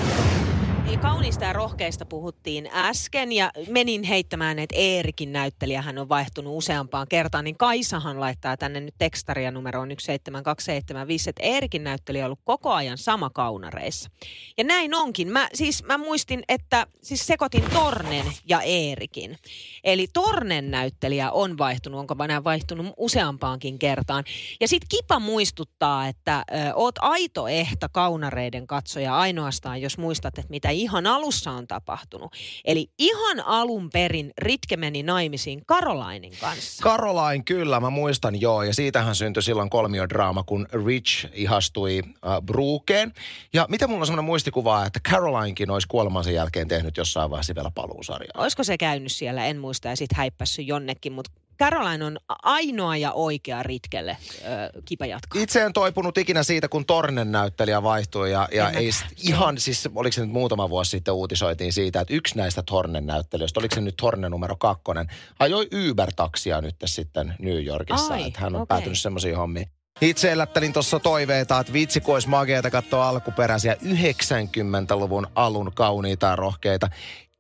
Niin 0.96 1.02
kauniista 1.02 1.46
ja 1.46 1.54
rohkeista 1.54 2.06
puhuttiin 2.06 2.70
äsken 2.74 3.32
ja 3.32 3.52
menin 3.70 4.04
heittämään, 4.04 4.60
että 4.60 4.76
Eerikin 4.76 5.32
näyttelijä 5.32 5.82
hän 5.82 5.98
on 5.98 6.10
vaihtunut 6.10 6.58
useampaan 6.58 7.08
kertaan, 7.08 7.44
niin 7.44 7.58
Kaisahan 7.58 8.20
laittaa 8.20 8.58
tänne 8.58 8.80
nyt 8.80 8.96
tekstaria 8.98 9.52
numeroon 9.52 9.88
17275, 9.88 11.30
että 11.30 11.44
Eerikin 11.44 11.84
näyttelijä 11.84 12.24
on 12.24 12.26
ollut 12.26 12.40
koko 12.44 12.72
ajan 12.72 12.98
sama 12.98 13.30
kaunareissa. 13.30 14.10
Ja 14.58 14.64
näin 14.64 14.96
onkin. 14.96 15.32
Mä, 15.32 15.48
siis 15.54 15.84
mä 15.84 15.98
muistin, 15.98 16.44
että 16.50 16.88
siis 17.02 17.28
sekoitin 17.28 17.64
Tornen 17.74 18.26
ja 18.46 18.62
Eerikin. 18.62 19.38
Eli 19.84 20.08
Tornen 20.14 20.72
näyttelijä 20.72 21.32
on 21.32 21.58
vaihtunut, 21.58 22.00
onko 22.00 22.16
mä 22.16 22.44
vaihtunut 22.44 22.94
useampaankin 22.98 23.80
kertaan. 23.80 24.24
Ja 24.62 24.68
sitten 24.68 24.88
Kipa 24.90 25.20
muistuttaa, 25.20 26.08
että 26.08 26.46
ö, 26.52 26.76
oot 26.76 26.96
aito 27.02 27.48
ehta 27.48 27.90
kaunareiden 27.90 28.68
katsoja 28.68 29.18
ainoastaan, 29.18 29.82
jos 29.82 29.98
muistat, 29.98 30.38
että 30.38 30.50
mitä 30.50 30.70
ihan 30.86 31.08
alussa 31.08 31.52
on 31.52 31.68
tapahtunut. 31.68 32.34
Eli 32.66 32.88
ihan 33.00 33.46
alun 33.46 33.90
perin 33.90 34.32
Ritke 34.38 34.78
meni 34.78 35.04
naimisiin 35.04 35.62
Karolainin 35.66 36.34
kanssa. 36.42 36.84
Caroline, 36.84 37.44
kyllä, 37.44 37.80
mä 37.80 37.90
muistan 37.90 38.42
joo. 38.42 38.64
Ja 38.64 38.74
siitähän 38.74 39.16
syntyi 39.16 39.44
silloin 39.44 39.70
kolmiodraama, 39.70 40.44
kun 40.44 40.68
Rich 40.86 41.28
ihastui 41.34 42.02
äh, 42.06 42.42
Brookeen. 42.46 43.14
Ja 43.54 43.66
miten 43.70 43.90
mulla 43.90 44.02
on 44.02 44.06
semmoinen 44.06 44.26
muistikuva, 44.26 44.86
että 44.86 45.00
Carolinekin 45.10 45.72
olisi 45.72 45.88
kuolemansa 45.88 46.32
jälkeen 46.32 46.68
tehnyt 46.68 46.98
jossain 46.98 47.30
vaiheessa 47.30 47.56
vielä 47.56 47.72
paluusarjaa. 47.76 48.34
Olisiko 48.38 48.64
se 48.64 48.78
käynyt 48.78 49.12
siellä, 49.12 49.46
en 49.46 49.58
muista, 49.58 49.88
ja 49.88 49.96
sitten 49.96 50.18
häippässyt 50.18 50.68
jonnekin, 50.68 51.14
mutta 51.14 51.32
Caroline 51.60 52.06
on 52.06 52.18
ainoa 52.44 52.98
ja 52.98 53.12
oikea 53.12 53.64
Ritkelle 53.64 54.18
ö, 54.42 54.82
Kipa 54.86 55.06
jatkaa. 55.06 55.42
Itse 55.42 55.62
en 55.62 55.74
toipunut 55.74 56.18
ikinä 56.18 56.44
siitä, 56.44 56.68
kun 56.68 56.86
Tornen 56.86 57.32
näyttelijä 57.32 57.84
vaihtui 57.84 58.32
ja, 58.32 58.48
ja 58.52 58.70
En 58.70 58.76
ei 58.76 58.92
sit 58.92 59.08
ihan 59.24 59.58
siis, 59.58 59.90
oliko 59.96 60.14
se 60.14 60.22
nyt 60.22 60.32
muutama 60.32 60.70
vuosi 60.70 60.92
sitten 60.92 61.14
uutisoitiin 61.14 61.74
siitä, 61.74 62.02
että 62.02 62.14
yksi 62.14 62.38
näistä 62.38 62.64
Tornen 62.66 63.06
näyttelijöistä, 63.06 63.60
oliko 63.60 63.76
se 63.76 63.82
nyt 63.82 63.96
Tornen 63.98 64.32
numero 64.32 64.56
kakkonen, 64.56 65.08
ajoi 65.40 65.68
Uber-taksia 65.90 66.62
nyt 66.62 66.76
sitten 66.86 67.36
New 67.40 67.66
Yorkissa, 67.66 68.14
Ai, 68.14 68.28
että 68.28 68.40
hän 68.40 68.56
on 68.56 68.62
okei. 68.62 68.68
päätynyt 68.68 69.00
semmoisiin 69.00 69.38
hommiin. 69.38 69.68
Itse 70.02 70.32
elättelin 70.32 70.74
tuossa 70.74 71.00
toiveita, 71.00 71.60
että 71.60 71.74
vitsi 71.74 72.02
kun 72.02 72.14
olisi 72.14 72.30
mageeta 72.30 72.70
katsoa 72.72 73.10
alkuperäisiä 73.10 73.74
90-luvun 73.74 75.28
alun 75.36 75.72
kauniita 75.76 76.28
ja 76.28 76.36
rohkeita 76.36 76.90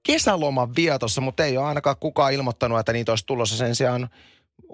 kesäloman 0.07 0.75
vietossa, 0.75 1.21
mutta 1.21 1.45
ei 1.45 1.57
ole 1.57 1.65
ainakaan 1.65 1.95
kukaan 1.99 2.33
ilmoittanut, 2.33 2.79
että 2.79 2.93
niitä 2.93 3.11
olisi 3.11 3.25
tulossa 3.25 3.57
sen 3.57 3.75
sijaan. 3.75 4.09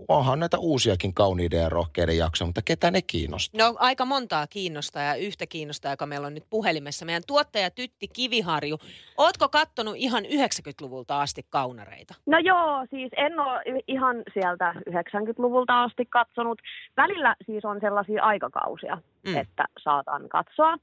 Onhan 0.08 0.40
näitä 0.40 0.58
uusiakin 0.58 1.14
kauniiden 1.14 1.62
ja 1.62 1.70
rohkeiden 1.70 2.18
jaksoja, 2.18 2.46
mutta 2.46 2.62
ketä 2.66 2.92
ne 2.92 3.02
kiinnostaa? 3.02 3.60
No 3.68 3.76
aika 3.80 4.06
montaa 4.06 4.48
kiinnostaa 4.48 5.04
ja 5.04 5.16
yhtä 5.16 5.48
kiinnostaa, 5.48 5.94
joka 5.94 6.06
meillä 6.06 6.28
on 6.28 6.34
nyt 6.34 6.50
puhelimessa. 6.50 7.06
Meidän 7.06 7.24
tuottaja 7.28 7.72
Tytti 7.72 8.08
Kiviharju. 8.08 8.78
Ootko 9.18 9.50
kattonut 9.50 9.96
ihan 9.98 10.24
90-luvulta 10.24 11.22
asti 11.22 11.46
kaunareita? 11.50 12.14
No 12.26 12.38
joo, 12.40 12.86
siis 12.90 13.12
en 13.18 13.40
ole 13.40 13.62
ihan 13.88 14.16
sieltä 14.34 14.74
90-luvulta 14.90 15.84
asti 15.84 16.06
katsonut. 16.06 16.60
Välillä 16.98 17.36
siis 17.46 17.66
on 17.66 17.78
sellaisia 17.82 18.24
aikakausia, 18.24 18.98
mm. 19.28 19.38
että 19.38 19.66
saatan 19.84 20.30
katsoa. 20.30 20.78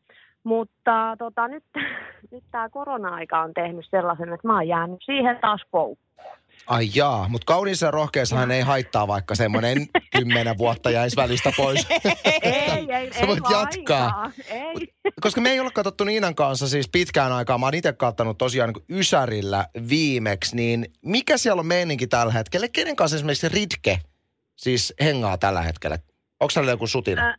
Mutta 0.44 1.16
tota, 1.18 1.48
nyt, 1.48 1.64
nyt 2.32 2.44
tämä 2.50 2.68
korona-aika 2.68 3.40
on 3.40 3.54
tehnyt 3.54 3.86
sellaisen, 3.90 4.32
että 4.32 4.46
mä 4.48 4.54
oon 4.54 4.68
jäänyt 4.68 4.98
siihen 5.04 5.38
taas 5.40 5.60
koukkuun. 5.70 6.08
Ai 6.66 6.88
jaa, 6.94 7.28
mutta 7.28 7.44
kauniissa 7.44 7.90
rohkeissahan 7.90 8.50
ei 8.50 8.62
haittaa, 8.62 9.06
vaikka 9.08 9.34
semmoinen 9.34 9.86
kymmenen 10.16 10.58
vuotta 10.58 10.90
jäisi 10.90 11.16
välistä 11.16 11.52
pois. 11.56 11.86
Ei, 12.42 12.92
ei, 12.92 13.12
Sä 13.12 13.20
ei 13.20 13.26
voit 13.26 13.40
jatkaa. 13.50 14.06
lainkaan. 14.06 14.32
Ei. 14.50 14.74
Koska 15.20 15.40
me 15.40 15.50
ei 15.50 15.60
olla 15.60 15.70
katsottu 15.70 16.04
Niinan 16.04 16.34
kanssa 16.34 16.68
siis 16.68 16.88
pitkään 16.88 17.32
aikaa. 17.32 17.58
Mä 17.58 17.66
oon 17.66 17.74
itse 17.74 17.92
kattanut 17.92 18.38
tosiaan 18.38 18.70
niin 18.72 18.98
Ysärillä 19.00 19.66
viimeksi, 19.88 20.56
niin 20.56 20.86
mikä 21.02 21.36
siellä 21.36 21.60
on 21.60 21.66
meininki 21.66 22.06
tällä 22.06 22.32
hetkellä? 22.32 22.68
Kenen 22.68 22.96
kanssa 22.96 23.16
esimerkiksi 23.16 23.48
Ritke 23.48 23.98
siis 24.56 24.94
hengaa 25.00 25.38
tällä 25.38 25.62
hetkellä? 25.62 25.98
Onko 26.40 26.52
hänellä 26.56 26.72
joku 26.72 26.86
sutina? 26.86 27.22
Ä, 27.28 27.28
On, 27.30 27.34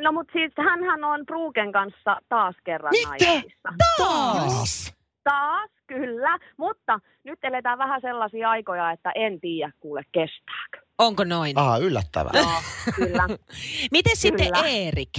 no 0.00 0.12
mutta 0.12 0.32
siis 0.32 0.52
hänhän 0.58 1.04
on 1.04 1.26
Bruken 1.26 1.72
kanssa 1.72 2.16
taas 2.28 2.54
kerran 2.64 2.92
Mitä? 2.92 3.08
naimisissa. 3.26 3.68
Taas! 3.98 4.94
Taas, 5.24 5.70
kyllä. 5.86 6.38
Mutta 6.56 7.00
nyt 7.24 7.38
eletään 7.42 7.78
vähän 7.78 8.00
sellaisia 8.00 8.50
aikoja, 8.50 8.90
että 8.90 9.12
en 9.14 9.40
tiedä 9.40 9.72
kuule 9.80 10.02
kestääkö. 10.12 10.86
Onko 10.98 11.24
noin? 11.24 11.58
Aha, 11.58 11.78
yllättävää. 11.78 12.32
Joo, 12.34 12.62
kyllä. 12.96 13.26
Miten 13.96 14.16
sitten 14.16 14.46
Kyllä. 14.46 14.68
Erik? 14.68 15.18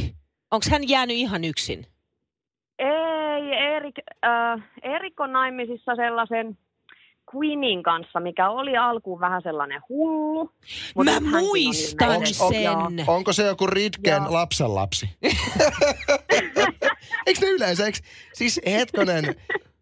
Onko 0.51 0.65
hän 0.71 0.89
jäänyt 0.89 1.17
ihan 1.17 1.43
yksin? 1.43 1.85
Ei, 2.79 3.53
Erik, 3.75 3.95
äh, 4.25 4.63
Erik 4.81 5.19
on 5.19 5.31
naimisissa 5.31 5.95
sellaisen 5.95 6.57
Queenin 7.35 7.83
kanssa, 7.83 8.19
mikä 8.19 8.49
oli 8.49 8.77
alkuun 8.77 9.19
vähän 9.19 9.41
sellainen 9.41 9.81
hullu. 9.89 10.49
mut 10.95 11.05
Mä 11.05 11.15
on 11.15 11.27
muistan 11.29 12.11
ilmeisesti- 12.13 12.47
sen. 12.53 12.63
Joo. 12.63 12.89
Onko 13.07 13.33
se 13.33 13.45
joku 13.45 13.67
Ritken 13.67 14.23
Joo. 14.23 14.33
lapsenlapsi? 14.33 15.09
eikö 17.27 17.39
ne 17.41 17.47
yleensä, 17.49 17.85
eikö, 17.85 17.97
siis 18.33 18.61
hetkonen, 18.65 19.35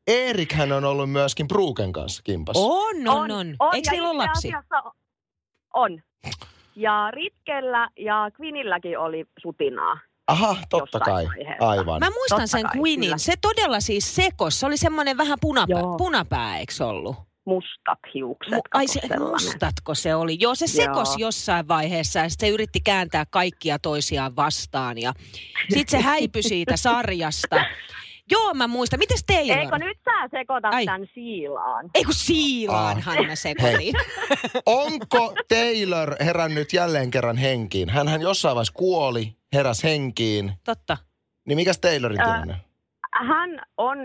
Eerikhän 0.08 0.72
on 0.72 0.86
ollut 0.86 1.12
myöskin 1.12 1.48
Bruken 1.48 1.92
kanssa 1.94 2.22
kimpassa. 2.24 2.62
On, 2.64 3.08
on, 3.08 3.32
on. 3.32 3.48
Eikö 3.74 3.88
ja 3.88 3.92
niillä 3.92 4.10
ole 4.10 4.18
lapsi? 4.18 4.52
On. 5.74 6.02
Ja 6.76 7.12
Ritkellä 7.12 7.90
ja 8.00 8.32
Queenilläkin 8.42 9.00
oli 9.00 9.26
sutinaa. 9.42 10.00
Aha, 10.28 10.56
totta 10.70 11.00
kai. 11.00 11.26
vaiheessa. 11.26 11.70
Aivan. 11.70 12.00
Mä 12.00 12.10
muistan 12.10 12.40
Totta 12.40 12.48
sen 12.48 12.64
kai, 12.64 12.72
Queenin. 12.78 13.08
kyllä. 13.08 13.18
Se 13.18 13.34
todella 13.42 13.80
siis 13.80 14.16
sekos. 14.16 14.60
Se 14.60 14.66
oli 14.66 14.78
semmoinen 14.78 15.18
vähän 15.18 15.38
punapää, 15.42 15.80
Joo. 15.80 15.98
punapää 15.98 16.58
eikö 16.60 16.74
ollut? 16.82 17.16
Mustat 17.46 18.00
hiukset. 18.14 18.54
Mu- 18.54 18.62
Ai 18.74 18.88
se, 18.88 19.00
sellainen. 19.00 19.30
mustatko 19.30 19.96
se 19.96 20.16
oli? 20.16 20.38
Joo, 20.40 20.56
se 20.56 20.68
sekos 20.68 21.10
Joo. 21.10 21.18
jossain 21.28 21.68
vaiheessa 21.68 22.20
ja 22.20 22.30
sitten 22.30 22.48
se 22.50 22.54
yritti 22.54 22.80
kääntää 22.80 23.26
kaikkia 23.30 23.80
toisiaan 23.80 24.36
vastaan 24.36 24.98
ja 24.98 25.14
sitten 25.70 26.00
se 26.00 26.06
häipyi 26.06 26.44
siitä 26.44 26.78
sarjasta. 26.78 27.56
Joo, 28.32 28.54
mä 28.54 28.68
muistan. 28.68 29.00
Mites 29.00 29.24
Taylor? 29.28 29.58
Eikö 29.58 29.78
nyt 29.78 29.98
sä 30.06 30.28
sekoitat 30.32 30.74
Ai. 30.74 30.86
tämän 30.86 31.08
siilaan? 31.14 31.90
Ei 31.96 32.04
kun 32.04 32.14
siilaanhan 32.14 33.26
mä 33.26 33.36
sekoitin. 33.36 33.94
Onko 34.66 35.34
Taylor 35.48 36.16
herännyt 36.24 36.74
jälleen 36.74 37.12
kerran 37.12 37.38
henkiin? 37.38 37.90
Hänhän 37.90 38.22
jossain 38.22 38.56
vaiheessa 38.56 38.74
kuoli, 38.74 39.36
heräs 39.54 39.84
henkiin. 39.84 40.54
Totta. 40.66 40.98
Niin 41.48 41.56
mikäs 41.56 41.80
Taylorin 41.80 42.20
tilanne? 42.20 42.56
Hän 43.28 43.62
on 43.78 43.98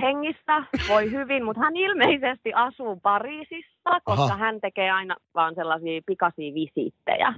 hengissä, 0.00 0.64
voi 0.88 1.10
hyvin, 1.10 1.44
mutta 1.44 1.60
hän 1.60 1.76
ilmeisesti 1.76 2.52
asuu 2.54 2.96
Pariisissa, 2.96 4.00
koska 4.04 4.22
Aha. 4.24 4.36
hän 4.36 4.60
tekee 4.60 4.90
aina 4.90 5.16
vaan 5.34 5.54
sellaisia 5.54 6.00
pikaisia 6.06 6.54
visiittejä. 6.54 7.34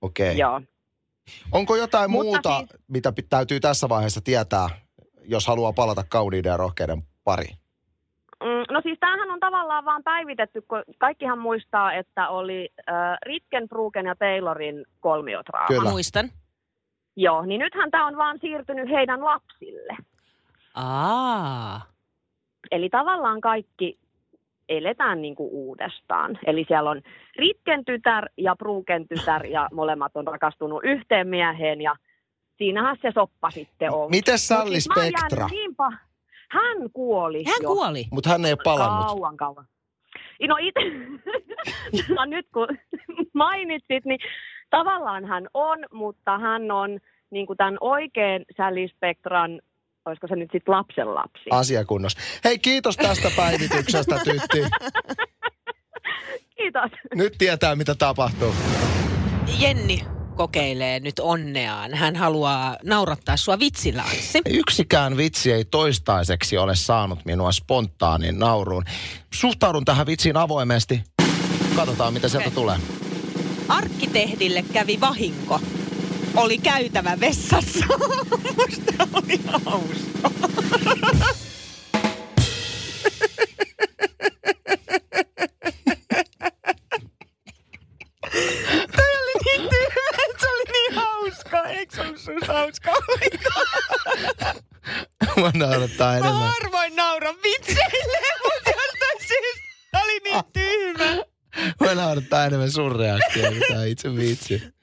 Okei. 0.00 0.26
Okay. 0.26 0.38
Joo. 0.38 0.60
Onko 1.52 1.76
jotain 1.76 2.10
Mutta 2.10 2.24
muuta, 2.24 2.58
siis- 2.58 2.80
mitä 2.88 3.12
täytyy 3.30 3.60
tässä 3.60 3.88
vaiheessa 3.88 4.20
tietää, 4.24 4.68
jos 5.24 5.46
haluaa 5.46 5.72
palata 5.72 6.04
kauniiden 6.08 6.50
ja 6.50 6.56
rohkeiden 6.56 7.02
pariin? 7.24 7.56
Mm, 8.44 8.64
No 8.74 8.80
siis 8.82 8.98
tämähän 9.00 9.30
on 9.30 9.40
tavallaan 9.40 9.84
vaan 9.84 10.02
päivitetty, 10.02 10.60
kun 10.62 10.82
kaikkihan 10.98 11.38
muistaa, 11.38 11.92
että 11.92 12.28
oli 12.28 12.68
äh, 12.88 12.94
Ritkenbruken 13.26 14.06
ja 14.06 14.14
Taylorin 14.16 14.84
kolmiodraama. 15.00 15.66
Kyllä. 15.68 15.82
Mä 15.84 15.90
muistan. 15.90 16.30
Joo, 17.16 17.44
niin 17.44 17.58
nythän 17.58 17.90
tämä 17.90 18.06
on 18.06 18.16
vaan 18.16 18.38
siirtynyt 18.40 18.88
heidän 18.90 19.24
lapsille. 19.24 19.96
Aa. 20.74 21.80
Eli 22.70 22.88
tavallaan 22.90 23.40
kaikki 23.40 23.98
eletään 24.68 25.22
niin 25.22 25.34
kuin 25.34 25.50
uudestaan. 25.52 26.38
Eli 26.46 26.64
siellä 26.68 26.90
on 26.90 27.02
Ritken 27.36 27.84
tytär 27.84 28.28
ja 28.36 28.56
Bruken 28.56 29.08
tytär 29.08 29.46
ja 29.46 29.68
molemmat 29.74 30.16
on 30.16 30.26
rakastunut 30.26 30.84
yhteen 30.84 31.28
mieheen 31.28 31.80
ja 31.80 31.96
siinähän 32.58 32.96
se 33.02 33.10
soppa 33.14 33.50
sitten 33.50 33.92
on. 33.92 34.10
Miten 34.10 34.38
Salli 34.38 34.70
siis 34.80 34.88
mä 34.88 34.94
oon 34.96 35.04
jäänyt 35.04 35.18
Spectra? 35.20 35.46
Niin 35.46 35.70
pa- 35.70 35.96
hän 36.50 36.90
kuoli 36.92 37.44
Hän 37.44 37.56
jo. 37.62 37.68
kuoli. 37.68 38.04
Mutta 38.10 38.30
hän 38.30 38.44
ei 38.44 38.52
ole 38.52 38.58
palannut. 38.64 39.06
Kauan, 39.06 39.36
kauan. 39.36 39.64
No 40.48 40.56
itse, 40.60 40.80
no 42.16 42.24
nyt 42.24 42.46
kun 42.54 42.68
mainitsit, 43.34 44.04
niin 44.04 44.18
tavallaan 44.70 45.24
hän 45.24 45.48
on, 45.54 45.78
mutta 45.92 46.38
hän 46.38 46.70
on 46.70 46.98
niin 47.30 47.46
kuin 47.46 47.56
tämän 47.56 47.76
oikean 47.80 48.44
Sally 48.56 48.88
Spectran, 48.88 49.60
olisiko 50.06 50.26
se 50.26 50.36
nyt 50.36 50.50
sitten 50.52 50.74
lapsenlapsi. 50.74 51.44
Asiakunnossa. 51.50 52.20
Hei, 52.44 52.58
kiitos 52.58 52.96
tästä 52.96 53.30
päivityksestä, 53.36 54.20
Tytti. 54.24 54.62
Kiitos. 56.56 56.90
Nyt 57.14 57.34
tietää, 57.38 57.76
mitä 57.76 57.94
tapahtuu. 57.94 58.54
Jenni 59.58 60.04
kokeilee 60.36 61.00
nyt 61.00 61.18
onneaan. 61.18 61.94
Hän 61.94 62.16
haluaa 62.16 62.76
naurattaa 62.82 63.36
sua 63.36 63.58
vitsillä, 63.58 64.02
Anssi. 64.02 64.40
Yksikään 64.46 65.16
vitsi 65.16 65.52
ei 65.52 65.64
toistaiseksi 65.64 66.58
ole 66.58 66.76
saanut 66.76 67.18
minua 67.24 67.52
spontaanin 67.52 68.38
nauruun. 68.38 68.84
Suhtaudun 69.34 69.84
tähän 69.84 70.06
vitsiin 70.06 70.36
avoimesti. 70.36 71.02
Katsotaan, 71.76 72.12
mitä 72.12 72.28
sieltä 72.28 72.48
Okei. 72.48 72.62
tulee. 72.62 72.76
Arkkitehdille 73.68 74.64
kävi 74.72 75.00
vahinko. 75.00 75.60
Oli 76.36 76.58
käytävä 76.58 77.20
vessassa. 77.20 77.86
Musta 78.56 79.08
oli 79.12 79.40
hauska. 79.64 80.30
Toi 88.96 89.10
oli 89.22 89.32
niin 89.44 89.60
tyhmä, 89.70 90.08
että 90.28 90.40
se 90.40 90.46
oli 90.50 90.64
niin 90.72 90.94
hauska. 90.94 91.62
Eikö 91.68 91.96
se 91.96 92.30
ollut 92.30 92.46
hauska? 92.48 92.90
Mä 95.36 95.50
naurattaa 95.54 96.10
Mä 96.12 96.18
enemmän. 96.18 96.52
harvoin 96.62 96.96
nauran 96.96 97.34
vitseille, 97.44 98.18
mutta 98.44 98.70
jostain 98.70 99.18
syystä 99.28 100.02
oli 100.04 100.20
niin 100.20 100.44
tyhmä. 100.52 101.22
Mä 101.80 101.94
naurattaa 101.94 102.46
enemmän 102.46 102.70
sun 102.70 102.96
reaktio 102.96 103.50
tää 103.68 103.84
itse 103.84 104.16
vitsi. 104.16 104.73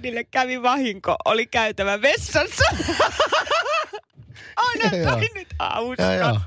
Arkkitehdille 0.00 0.24
kävi 0.24 0.62
vahinko, 0.62 1.16
oli 1.24 1.46
käytävä 1.46 2.02
vessassa. 2.02 2.64
Onhan 4.56 5.00
Joo. 5.00 5.10
toi 5.10 5.28
nyt 5.34 5.48
hauska. 5.58 6.02
Joo, 6.02 6.12
joo. 6.12 6.40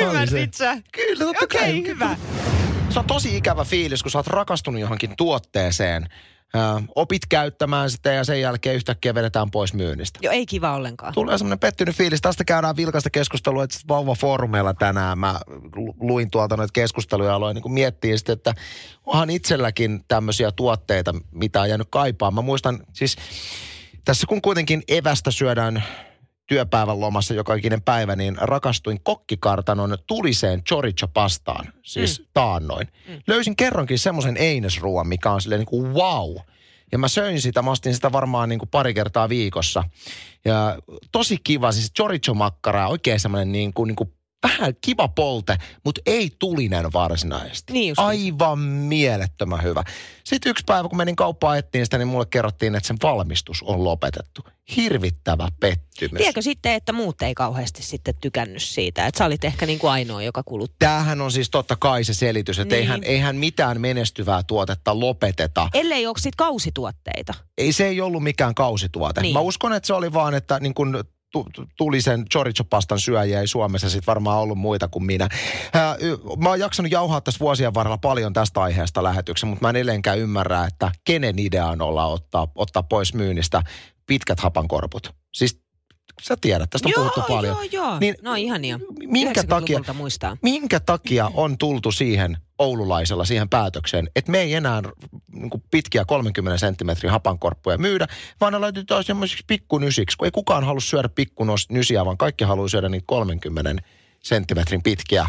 Ymmärsit 0.00 0.54
sä? 0.60 0.76
Kyllä, 0.92 1.24
totta 1.24 1.44
Okei, 1.44 1.60
kai. 1.60 1.82
hyvä. 1.86 2.16
Se 2.90 2.98
on 2.98 3.04
tosi 3.04 3.36
ikävä 3.36 3.64
fiilis, 3.64 4.02
kun 4.02 4.10
sä 4.10 4.18
oot 4.18 4.26
rakastunut 4.26 4.80
johonkin 4.80 5.16
tuotteeseen. 5.16 6.08
Ää, 6.54 6.82
opit 6.94 7.22
käyttämään 7.28 7.90
sitä 7.90 8.12
ja 8.12 8.24
sen 8.24 8.40
jälkeen 8.40 8.76
yhtäkkiä 8.76 9.14
vedetään 9.14 9.50
pois 9.50 9.74
myynnistä. 9.74 10.18
Joo, 10.22 10.32
ei 10.32 10.46
kiva 10.46 10.74
ollenkaan. 10.74 11.14
Tulee 11.14 11.38
semmoinen 11.38 11.58
pettynyt 11.58 11.96
fiilis. 11.96 12.20
Tästä 12.20 12.44
käydään 12.44 12.76
vilkasta 12.76 13.10
keskustelua 13.10 13.64
että 13.64 13.78
vauva-foorumeilla 13.88 14.74
tänään. 14.74 15.18
Mä 15.18 15.40
lu- 15.76 15.94
luin 16.00 16.30
tuolta 16.30 16.56
noita 16.56 16.72
keskusteluja 16.72 17.28
ja 17.30 17.34
aloin 17.34 17.54
niin 17.54 17.72
miettiä 17.72 18.16
sitten, 18.16 18.32
että 18.32 18.54
onhan 19.06 19.30
itselläkin 19.30 20.04
tämmöisiä 20.08 20.52
tuotteita, 20.52 21.14
mitä 21.32 21.60
on 21.60 21.68
jäänyt 21.68 21.88
kaipaamaan. 21.90 22.44
Mä 22.44 22.46
muistan 22.46 22.86
siis, 22.92 23.16
tässä 24.04 24.26
kun 24.26 24.42
kuitenkin 24.42 24.82
evästä 24.88 25.30
syödään 25.30 25.82
työpäivän 26.46 27.00
lomassa 27.00 27.34
joka 27.34 27.54
ikinen 27.54 27.82
päivä, 27.82 28.16
niin 28.16 28.36
rakastuin 28.40 29.00
kokkikartanon 29.02 29.98
tuliseen 30.06 30.62
chorizo-pastaan, 30.62 31.72
siis 31.82 32.20
mm. 32.20 32.26
taannoin. 32.34 32.88
Mm. 33.08 33.22
Löysin 33.26 33.56
kerronkin 33.56 33.98
semmoisen 33.98 34.36
einesruoan, 34.36 35.08
mikä 35.08 35.30
on 35.30 35.40
silleen 35.40 35.58
niin 35.58 35.66
kuin 35.66 35.94
wow. 35.94 36.36
Ja 36.92 36.98
mä 36.98 37.08
söin 37.08 37.40
sitä, 37.40 37.62
mä 37.62 37.70
ostin 37.70 37.94
sitä 37.94 38.12
varmaan 38.12 38.48
niin 38.48 38.58
kuin 38.58 38.68
pari 38.68 38.94
kertaa 38.94 39.28
viikossa. 39.28 39.84
Ja 40.44 40.78
tosi 41.12 41.38
kiva, 41.44 41.72
siis 41.72 41.92
chorizo-makkara, 41.98 42.88
oikein 42.88 43.20
semmoinen 43.20 43.52
niin 43.52 43.72
kuin, 43.74 43.88
niin 43.88 43.96
kuin 43.96 44.12
vähän 44.44 44.74
kiva 44.80 45.08
polte, 45.08 45.58
mutta 45.84 46.00
ei 46.06 46.30
tulinen 46.38 46.92
varsinaisesti. 46.92 47.72
Niin 47.72 47.88
just. 47.88 47.98
Aivan 48.00 48.58
mielettömän 48.58 49.62
hyvä. 49.62 49.82
Sitten 50.24 50.50
yksi 50.50 50.64
päivä, 50.66 50.88
kun 50.88 50.98
menin 50.98 51.16
kauppaan 51.16 51.58
etsiin 51.58 51.86
sitä, 51.86 51.98
niin 51.98 52.08
mulle 52.08 52.26
kerrottiin, 52.26 52.74
että 52.74 52.86
sen 52.86 52.96
valmistus 53.02 53.62
on 53.62 53.84
lopetettu. 53.84 54.42
Hirvittävä 54.76 55.48
pettymys. 55.60 56.18
Tiedätkö 56.18 56.42
sitten, 56.42 56.72
että 56.72 56.92
muut 56.92 57.22
ei 57.22 57.34
kauheasti 57.34 57.82
sitten 57.82 58.14
tykännyt 58.20 58.62
siitä? 58.62 59.06
Että 59.06 59.18
sä 59.18 59.24
olit 59.24 59.44
ehkä 59.44 59.66
niin 59.66 59.78
kuin 59.78 59.90
ainoa, 59.90 60.22
joka 60.22 60.42
kulutti. 60.42 60.76
Tämähän 60.78 61.20
on 61.20 61.32
siis 61.32 61.50
totta 61.50 61.76
kai 61.76 62.04
se 62.04 62.14
selitys, 62.14 62.58
että 62.58 62.74
Niin. 62.74 62.82
eihän, 62.82 63.04
eihän 63.04 63.36
mitään 63.36 63.80
menestyvää 63.80 64.42
tuotetta 64.42 65.00
lopeteta. 65.00 65.68
Ellei 65.74 66.06
ole 66.06 66.14
sit 66.18 66.36
kausituotteita. 66.36 67.34
Ei 67.58 67.72
se 67.72 67.86
ei 67.86 68.00
ollut 68.00 68.22
mikään 68.22 68.54
kausituote. 68.54 69.20
Niin. 69.20 69.32
Mä 69.32 69.40
uskon, 69.40 69.72
että 69.72 69.86
se 69.86 69.92
oli 69.94 70.12
vaan, 70.12 70.34
että 70.34 70.60
niin 70.60 70.74
kun 70.74 71.04
tuli 71.76 72.00
sen 72.00 72.24
chorizo-pastan 72.34 73.00
syöjiä, 73.00 73.40
ei 73.40 73.46
Suomessa 73.46 73.90
sitten 73.90 74.06
varmaan 74.06 74.38
ollut 74.38 74.58
muita 74.58 74.88
kuin 74.88 75.04
minä. 75.04 75.28
Ää, 75.74 75.96
Mä 76.38 76.48
oon 76.48 76.60
jaksanut 76.60 76.92
jauhaa 76.92 77.20
tässä 77.20 77.40
vuosien 77.40 77.74
varrella 77.74 77.98
paljon 77.98 78.32
tästä 78.32 78.60
aiheesta 78.62 79.02
lähetyksen, 79.02 79.48
mutta 79.48 79.64
mä 79.64 79.70
en 79.70 79.76
edelleenkään 79.76 80.18
ymmärrä, 80.18 80.64
että 80.64 80.92
kenen 81.04 81.38
idea 81.38 81.66
on 81.66 81.82
olla 81.82 82.06
ottaa, 82.06 82.48
ottaa 82.54 82.82
pois 82.82 83.14
myynnistä 83.14 83.62
pitkät 84.06 84.40
hapankorput. 84.40 85.10
Siis 85.34 85.60
sä 86.22 86.36
tiedät, 86.40 86.70
tästä 86.70 86.88
on 86.88 86.92
joo, 86.96 86.98
puhuttu 87.10 87.32
paljon. 87.34 87.56
joo, 87.72 87.84
joo. 87.84 87.98
Niin- 87.98 88.14
no 88.22 88.34
ihania. 88.34 88.80
Minkä 89.06 89.44
takia, 89.44 89.76
90-luvulta 89.78 89.92
muistaa. 89.94 90.36
minkä 90.42 90.80
takia 90.80 91.30
on 91.34 91.58
tultu 91.58 91.92
siihen 91.92 92.36
oululaisella 92.58 93.24
siihen 93.24 93.48
päätökseen, 93.48 94.08
että 94.16 94.30
me 94.32 94.40
ei 94.40 94.54
enää 94.54 94.82
niin 95.32 95.50
kuin 95.50 95.62
pitkiä 95.70 96.04
30 96.04 96.58
senttimetrin 96.58 97.12
hapankorppuja 97.12 97.78
myydä, 97.78 98.06
vaan 98.40 98.52
ne 98.52 98.58
laitetaan 98.58 99.04
semmoisiksi 99.04 99.44
pikkunysiksi, 99.46 100.16
kun 100.16 100.26
ei 100.26 100.30
kukaan 100.30 100.64
halua 100.64 100.80
syödä 100.80 101.08
pikkunysiä, 101.08 102.04
vaan 102.04 102.18
kaikki 102.18 102.44
haluaa 102.44 102.68
syödä 102.68 102.88
niitä 102.88 103.04
30 103.06 103.82
senttimetrin 104.20 104.82
pitkiä, 104.82 105.26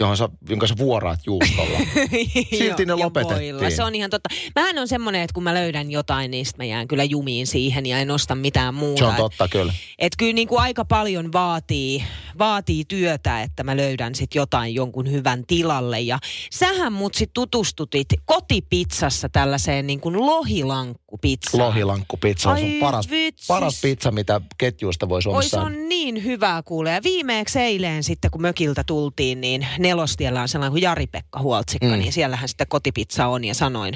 johon 0.00 0.16
sä, 0.16 0.28
jonka 0.48 0.66
sä 0.66 0.74
vuoraat 0.78 1.20
juustolla. 1.26 1.78
Silti 2.58 2.86
ne 2.86 2.94
lopetettiin. 2.94 3.54
voilla. 3.54 3.70
Se 3.70 3.84
on 3.84 3.94
ihan 3.94 4.10
totta. 4.10 4.28
Mähän 4.56 4.78
on 4.78 4.88
semmoinen, 4.88 5.22
että 5.22 5.34
kun 5.34 5.42
mä 5.42 5.54
löydän 5.54 5.90
jotain, 5.90 6.30
niin 6.30 6.46
mä 6.58 6.64
jään 6.64 6.88
kyllä 6.88 7.04
jumiin 7.04 7.46
siihen 7.46 7.86
ja 7.86 7.98
en 7.98 8.10
osta 8.10 8.34
mitään 8.34 8.74
muuta. 8.74 8.98
Se 8.98 9.04
on 9.04 9.14
totta, 9.14 9.48
kyllä. 9.48 9.72
Et 9.98 10.12
kyllä 10.18 10.32
niin 10.32 10.48
kuin 10.48 10.60
aika 10.60 10.84
paljon 10.84 11.32
vaatii, 11.32 12.04
vaatii 12.38 12.84
työtä, 12.84 13.42
että 13.42 13.64
mä 13.64 13.76
löydän 13.76 14.14
sit 14.14 14.34
jotain 14.34 14.74
jonkun 14.74 15.10
hyvän 15.10 15.46
tilalle. 15.46 16.00
Ja 16.00 16.18
sähän 16.52 16.92
mut 16.92 17.14
sit 17.14 17.30
tutustutit 17.34 18.08
kotipizzassa 18.24 19.28
tällaiseen 19.28 19.86
niin 19.86 20.00
kuin 20.00 20.26
lohilankkupizzaan. 20.26 21.64
Lohilankkupizza 21.64 22.50
on 22.50 22.58
sun 22.58 22.68
Ai 22.68 22.80
paras, 22.80 23.10
vitsis. 23.10 23.46
paras 23.48 23.80
pizza, 23.80 24.10
mitä 24.10 24.40
ketjuista 24.58 25.08
voi 25.08 25.16
Oi, 25.16 25.22
Suomessa 25.22 25.56
se 25.56 25.60
on 25.60 25.88
niin 25.88 26.24
hyvää 26.24 26.62
kuulee. 26.62 26.94
Ja 26.94 27.02
viimeeksi 27.02 27.58
eilen 27.58 28.02
sitten, 28.04 28.30
kun 28.30 28.42
mökiltä 28.42 28.84
tultiin, 28.84 29.40
niin 29.40 29.66
nelostiellä 29.88 30.42
on 30.42 30.48
sellainen 30.48 30.72
kuin 30.72 30.82
Jari-Pekka 30.82 31.40
Huoltsikka, 31.40 31.86
Mm. 31.86 31.98
niin 31.98 32.12
siellähän 32.12 32.48
sitten 32.48 32.66
kotipizza 32.68 33.26
on. 33.26 33.44
Ja 33.44 33.54
sanoin 33.54 33.94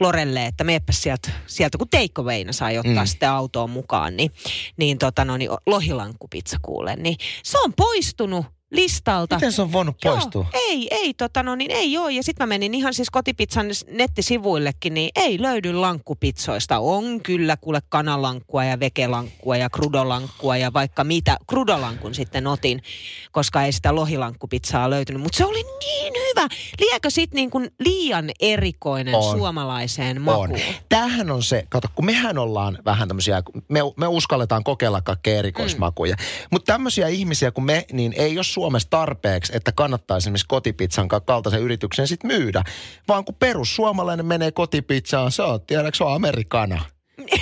Lorelle, 0.00 0.46
että 0.46 0.64
meepäs 0.64 1.02
sieltä, 1.02 1.30
sieltä 1.46 1.78
kun 1.78 1.88
takeawayna 1.88 2.52
sai 2.52 2.78
ottaa 2.78 3.04
Mm. 3.04 3.06
sitten 3.06 3.30
autoon 3.30 3.70
mukaan, 3.70 4.16
niin, 4.16 4.30
niin, 4.76 4.98
tota, 4.98 5.24
no, 5.24 5.36
niin 5.36 5.50
lohilankkupizza 5.66 6.56
kuulee. 6.62 6.96
Niin 6.96 7.16
se 7.42 7.58
on 7.58 7.72
poistunut 7.76 8.46
listalta. 8.70 9.36
Miten 9.36 9.52
se 9.52 9.62
on 9.62 9.72
voinut 9.72 9.96
Joo, 10.04 10.14
poistua? 10.14 10.46
ei, 10.52 10.88
ei, 10.90 11.14
tota 11.14 11.42
no 11.42 11.54
niin, 11.54 11.70
ei 11.70 11.98
ole. 11.98 12.12
Ja 12.12 12.22
sitten 12.22 12.46
mä 12.46 12.48
menin 12.48 12.74
ihan 12.74 12.94
siis 12.94 13.10
kotipizzan 13.10 13.66
nettisivuillekin, 13.90 14.94
niin 14.94 15.10
ei 15.16 15.42
löydy 15.42 15.72
lankkupitsoista. 15.72 16.78
On 16.78 17.20
kyllä 17.22 17.56
kuule 17.56 17.80
kanalankkua 17.88 18.64
ja 18.64 18.80
vekelankkua 18.80 19.56
ja 19.56 19.70
krudolankkua 19.70 20.56
ja 20.56 20.72
vaikka 20.72 21.04
mitä. 21.04 21.36
Krudolankun 21.46 22.14
sitten 22.14 22.46
otin, 22.46 22.82
koska 23.32 23.62
ei 23.62 23.72
sitä 23.72 23.94
lohilankkupizzaa 23.94 24.90
löytynyt. 24.90 25.22
Mutta 25.22 25.36
se 25.36 25.44
oli 25.44 25.62
niin 25.62 26.12
hyvä. 26.28 26.48
Liekö 26.80 27.10
sitten 27.10 27.36
niin 27.36 27.50
kuin 27.50 27.70
liian 27.78 28.30
erikoinen 28.40 29.14
On. 29.14 29.38
suomalaiseen 29.38 30.20
makuun? 30.20 30.50
On. 30.52 30.58
Tämähän 30.88 31.30
on 31.30 31.42
se, 31.42 31.64
kato, 31.68 31.88
kun 31.94 32.04
mehän 32.04 32.38
ollaan 32.38 32.78
vähän 32.84 33.08
tämmöisiä, 33.08 33.42
me, 33.68 33.80
me 33.96 34.06
uskalletaan 34.06 34.64
kokeilla 34.64 35.00
kaikkea 35.00 35.38
erikoismakuja. 35.38 36.16
Mm. 36.16 36.46
Mutta 36.50 36.72
tämmöisiä 36.72 37.08
ihmisiä 37.08 37.50
kuin 37.50 37.64
me, 37.64 37.84
niin 37.92 38.12
ei 38.16 38.38
ole 38.38 38.44
Suomessa 38.60 38.90
tarpeeksi, 38.90 39.56
että 39.56 39.72
kannattaisi 39.72 40.24
esimerkiksi 40.24 40.46
kotipizzan 40.48 41.08
ka- 41.08 41.20
kaltaisen 41.20 41.60
yrityksen 41.60 42.08
sit 42.08 42.24
myydä. 42.24 42.62
Vaan 43.08 43.24
kun 43.24 43.34
perussuomalainen 43.34 44.26
menee 44.26 44.52
kotipizzaan, 44.52 45.32
se 45.32 45.42
on, 45.42 45.60
tiedätkö, 45.60 45.96
se 45.96 46.04
on 46.04 46.14
amerikana. 46.14 46.84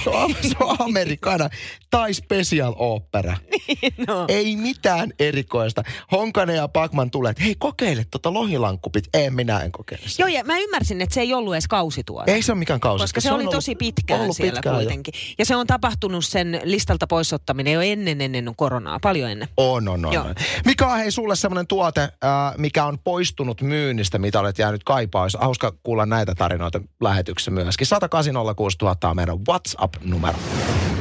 Se 0.04 0.10
on, 0.10 0.34
se 0.40 0.56
on 0.60 0.76
amerikana. 0.78 1.48
Tai 1.90 2.14
special 2.14 2.74
opera. 2.78 3.36
no. 4.08 4.24
Ei 4.28 4.56
mitään 4.56 5.12
erikoista. 5.18 5.82
Honkanen 6.12 6.56
ja 6.56 6.68
Pakman 6.68 7.10
tulee, 7.10 7.30
että 7.30 7.42
hei 7.42 7.54
kokeile 7.58 8.06
tota 8.10 8.32
lohilankkupit. 8.32 9.04
Ei, 9.14 9.30
minä 9.30 9.60
en 9.60 9.72
kokeile 9.72 10.08
sitä. 10.08 10.22
Joo, 10.22 10.28
ja 10.28 10.44
mä 10.44 10.58
ymmärsin, 10.58 11.00
että 11.00 11.14
se 11.14 11.20
ei 11.20 11.34
ollut 11.34 11.54
edes 11.54 11.68
kausituote. 11.68 12.32
Ei 12.32 12.42
se 12.42 12.52
ole 12.52 12.58
mikään 12.58 12.80
kausi. 12.80 13.02
Koska 13.02 13.20
se, 13.20 13.28
on 13.28 13.34
oli 13.34 13.42
ollut- 13.42 13.54
tosi 13.54 13.74
pitkään 13.74 14.20
ollut 14.20 14.36
siellä 14.36 14.52
pitkään 14.52 14.74
jo. 14.74 14.80
kuitenkin. 14.80 15.14
Ja 15.38 15.44
se 15.44 15.56
on 15.56 15.66
tapahtunut 15.66 16.24
sen 16.24 16.60
listalta 16.64 17.06
poisottaminen 17.06 17.72
jo 17.72 17.80
ennen 17.80 18.20
ennen 18.20 18.52
koronaa, 18.56 18.98
paljon 19.02 19.30
ennen. 19.30 19.48
On, 19.56 19.88
on, 19.88 20.04
on. 20.06 20.12
Joo. 20.12 20.24
on. 20.24 20.34
Mikä 20.64 20.86
on 20.86 20.98
hei 20.98 21.10
sulle 21.10 21.36
semmoinen 21.36 21.66
tuote, 21.66 22.00
äh, 22.02 22.10
mikä 22.56 22.84
on 22.84 22.98
poistunut 22.98 23.60
myynnistä, 23.62 24.18
mitä 24.18 24.40
olet 24.40 24.58
jäänyt 24.58 24.84
kaipaa? 24.84 25.22
Olisi 25.22 25.38
hauska 25.40 25.72
kuulla 25.82 26.06
näitä 26.06 26.34
tarinoita 26.34 26.80
lähetyksessä 27.00 27.50
myöskin. 27.50 27.86
108 27.86 28.34
000 28.34 28.96
on 29.04 29.16
meidän 29.16 29.46
WhatsApp-Nummer. 29.74 30.97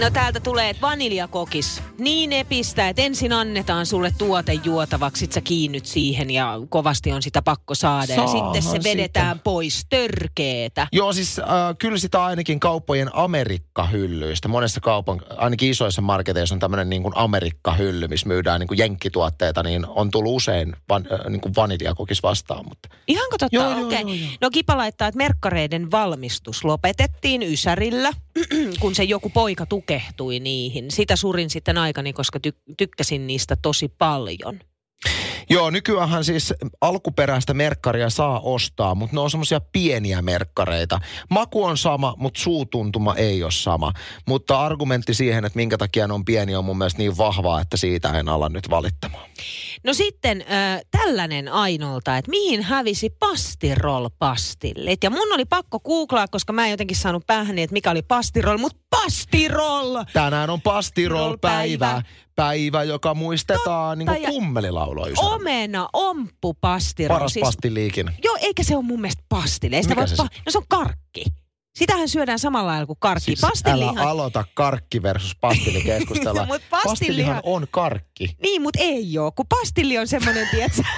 No 0.00 0.10
täältä 0.10 0.40
tulee, 0.40 0.70
että 0.70 0.80
vaniljakokis. 0.80 1.82
Niin 1.98 2.32
epistä, 2.32 2.88
että 2.88 3.02
ensin 3.02 3.32
annetaan 3.32 3.86
sulle 3.86 4.12
tuote 4.18 4.52
juotavaksi, 4.52 5.20
sit 5.20 5.32
sä 5.32 5.40
kiinnyt 5.40 5.86
siihen 5.86 6.30
ja 6.30 6.60
kovasti 6.68 7.12
on 7.12 7.22
sitä 7.22 7.42
pakko 7.42 7.74
saada. 7.74 8.12
ja 8.12 8.16
Saahan 8.16 8.54
sitten 8.54 8.62
se 8.82 8.90
vedetään 8.90 9.36
sitä. 9.36 9.42
pois 9.44 9.86
törkeetä. 9.88 10.86
Joo, 10.92 11.12
siis 11.12 11.38
äh, 11.38 11.46
kyllä 11.78 11.98
sitä 11.98 12.24
ainakin 12.24 12.60
kauppojen 12.60 13.10
Amerikka-hyllyistä. 13.12 14.48
Monessa 14.48 14.80
kaupan, 14.80 15.20
ainakin 15.36 15.70
isoissa 15.70 16.02
marketeissa 16.02 16.54
on 16.54 16.58
tämmöinen 16.58 16.90
niin 16.90 17.02
kuin 17.02 17.16
Amerikka-hylly, 17.16 18.08
missä 18.08 18.28
myydään 18.28 18.60
niin 18.60 18.68
kuin 18.68 18.78
jenkkituotteita, 18.78 19.62
niin 19.62 19.86
on 19.86 20.10
tullut 20.10 20.36
usein 20.36 20.76
van, 20.88 21.06
äh, 21.12 21.30
niin 21.30 21.40
kuin 21.40 21.54
vaniljakokis 21.56 22.22
vastaan. 22.22 22.64
Mutta 22.68 22.88
Ihanko 23.08 23.38
totta? 23.38 23.56
Joo, 23.56 23.70
joo, 23.70 23.86
Okei. 23.86 24.00
joo, 24.00 24.14
joo. 24.14 24.28
No 24.40 24.50
Kipa 24.50 24.76
laittaa, 24.76 25.08
että 25.08 25.18
merkkareiden 25.18 25.90
valmistus 25.90 26.64
lopetettiin 26.64 27.42
Ysärillä, 27.42 28.12
kun 28.80 28.94
se 28.94 29.04
joku 29.04 29.30
poika 29.30 29.66
tukehtui 29.88 30.40
niihin. 30.40 30.90
Sitä 30.90 31.16
surin 31.16 31.50
sitten 31.50 31.78
aikani, 31.78 32.12
koska 32.12 32.38
ty- 32.46 32.74
tykkäsin 32.76 33.26
niistä 33.26 33.56
tosi 33.62 33.88
paljon. 33.98 34.60
Joo, 35.50 35.70
nykyäänhän 35.70 36.24
siis 36.24 36.54
alkuperäistä 36.80 37.54
merkkaria 37.54 38.10
saa 38.10 38.40
ostaa, 38.40 38.94
mutta 38.94 39.16
ne 39.16 39.20
on 39.20 39.30
semmoisia 39.30 39.60
pieniä 39.60 40.22
merkkareita. 40.22 41.00
Maku 41.30 41.64
on 41.64 41.78
sama, 41.78 42.14
mutta 42.18 42.40
suutuntuma 42.40 43.14
ei 43.14 43.42
ole 43.42 43.50
sama. 43.50 43.92
Mutta 44.26 44.60
argumentti 44.60 45.14
siihen, 45.14 45.44
että 45.44 45.56
minkä 45.56 45.78
takia 45.78 46.06
ne 46.06 46.14
on 46.14 46.24
pieniä, 46.24 46.58
on 46.58 46.64
mun 46.64 46.78
mielestä 46.78 46.98
niin 46.98 47.18
vahvaa, 47.18 47.60
että 47.60 47.76
siitä 47.76 48.08
en 48.18 48.28
ala 48.28 48.48
nyt 48.48 48.70
valittamaan. 48.70 49.28
No 49.84 49.94
sitten 49.94 50.40
äh, 50.40 50.80
tällainen 50.90 51.48
Ainolta, 51.48 52.16
että 52.16 52.30
mihin 52.30 52.62
hävisi 52.62 53.10
pastirol-pastillit. 53.10 54.98
Ja 55.02 55.10
mun 55.10 55.32
oli 55.32 55.44
pakko 55.44 55.80
googlaa, 55.80 56.28
koska 56.28 56.52
mä 56.52 56.64
en 56.64 56.70
jotenkin 56.70 56.96
saanut 56.96 57.26
päähän, 57.26 57.58
että 57.58 57.72
mikä 57.72 57.90
oli 57.90 58.02
pastirol, 58.02 58.58
mutta 58.58 58.80
pastirol! 58.90 60.04
Tänään 60.12 60.50
on 60.50 60.62
pastirol-päivä, 60.62 62.02
Päivä. 62.38 62.84
joka 62.84 63.14
muistetaan 63.14 63.98
niin 63.98 64.06
kuin 64.06 64.18
Omena, 65.20 65.88
omppu, 65.92 66.54
pastirol. 66.60 67.16
Paras 67.18 67.34
pastiliikin. 67.40 68.10
Joo, 68.24 68.36
eikä 68.40 68.62
se 68.62 68.76
ole 68.76 68.84
mun 68.84 69.00
mielestä 69.00 69.22
pastille. 69.28 69.76
Ei 69.76 69.82
sitä 69.82 69.94
Mikä 69.94 70.00
voi 70.00 70.08
se 70.16 70.22
pa- 70.22 70.42
no 70.46 70.50
se 70.52 70.58
on 70.58 70.64
karkki. 70.68 71.24
Sitähän 71.78 72.08
syödään 72.08 72.38
samalla 72.38 72.70
lailla 72.70 72.86
kuin 72.86 72.96
karkki. 73.00 73.24
Siis 73.24 73.40
Pastillihan... 73.40 73.98
älä 73.98 74.08
aloita 74.10 74.44
karkki 74.54 75.02
versus 75.02 75.36
pastilli 75.40 75.82
keskustelua. 75.82 76.46
Mut 76.46 76.62
pastillihan- 76.70 76.82
Pastillihan 76.88 77.40
on 77.42 77.66
karkki. 77.70 78.36
Niin, 78.42 78.62
mutta 78.62 78.78
ei 78.82 79.18
oo, 79.18 79.32
kun 79.32 79.46
pastilli 79.48 79.98
on 79.98 80.08
semmoinen, 80.08 80.48
tietsä. 80.50 80.82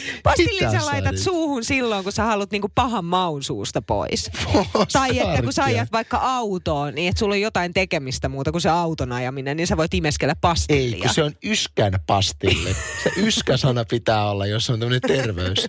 Pastilli 0.22 0.66
Mitä 0.66 0.80
sä 0.80 0.86
laitat 0.86 1.18
suuhun 1.18 1.64
silloin, 1.64 2.04
kun 2.04 2.12
sä 2.12 2.22
haluat 2.24 2.50
niinku 2.50 2.68
pahan 2.74 3.04
maun 3.04 3.42
suusta 3.42 3.82
pois. 3.82 4.30
Ois 4.74 4.88
Tai 4.92 5.18
että 5.18 5.42
kun 5.42 5.52
sä 5.52 5.64
ajat 5.64 5.92
vaikka 5.92 6.16
autoon, 6.16 6.94
niin 6.94 7.08
että 7.08 7.18
sulla 7.18 7.34
on 7.34 7.40
jotain 7.40 7.74
tekemistä 7.74 8.28
muuta 8.28 8.52
kuin 8.52 8.62
se 8.62 8.68
auton 8.68 9.12
ajaminen, 9.12 9.56
niin 9.56 9.66
sä 9.66 9.76
voit 9.76 9.94
imeskellä 9.94 10.32
Ei, 10.32 10.38
pastillia. 10.40 11.00
kun 11.02 11.14
se 11.14 11.22
on 11.22 11.32
yskän 11.44 11.92
pastilli. 12.06 12.76
Se 13.02 13.10
yskä-sana 13.16 13.84
pitää 13.84 14.30
olla, 14.30 14.46
jos 14.46 14.70
on 14.70 14.80
tämmöinen 14.80 15.00
terveys. 15.00 15.66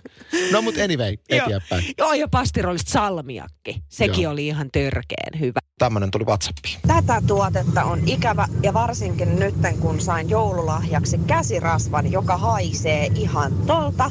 No 0.52 0.62
mut 0.62 0.74
anyway, 0.78 1.16
Joo. 1.30 1.46
eteenpäin. 1.46 1.84
Joo, 1.98 2.12
ja 2.12 2.28
pastirollista 2.28 2.90
salmiakki. 2.92 3.82
Sekin 3.88 4.22
Joo. 4.22 4.32
oli 4.32 4.46
ihan 4.46 4.70
törkeen 4.72 5.40
hyvä. 5.40 5.60
Tämmönen 5.84 6.10
tuli 6.10 6.24
Whatsappiin. 6.24 6.78
Tätä 6.86 7.22
tuotetta 7.26 7.84
on 7.84 8.00
ikävä 8.06 8.48
ja 8.62 8.74
varsinkin 8.74 9.38
nytten 9.38 9.78
kun 9.78 10.00
sain 10.00 10.30
joululahjaksi 10.30 11.18
käsirasvan, 11.18 12.12
joka 12.12 12.36
haisee 12.36 13.06
ihan 13.14 13.52
tolta. 13.66 14.10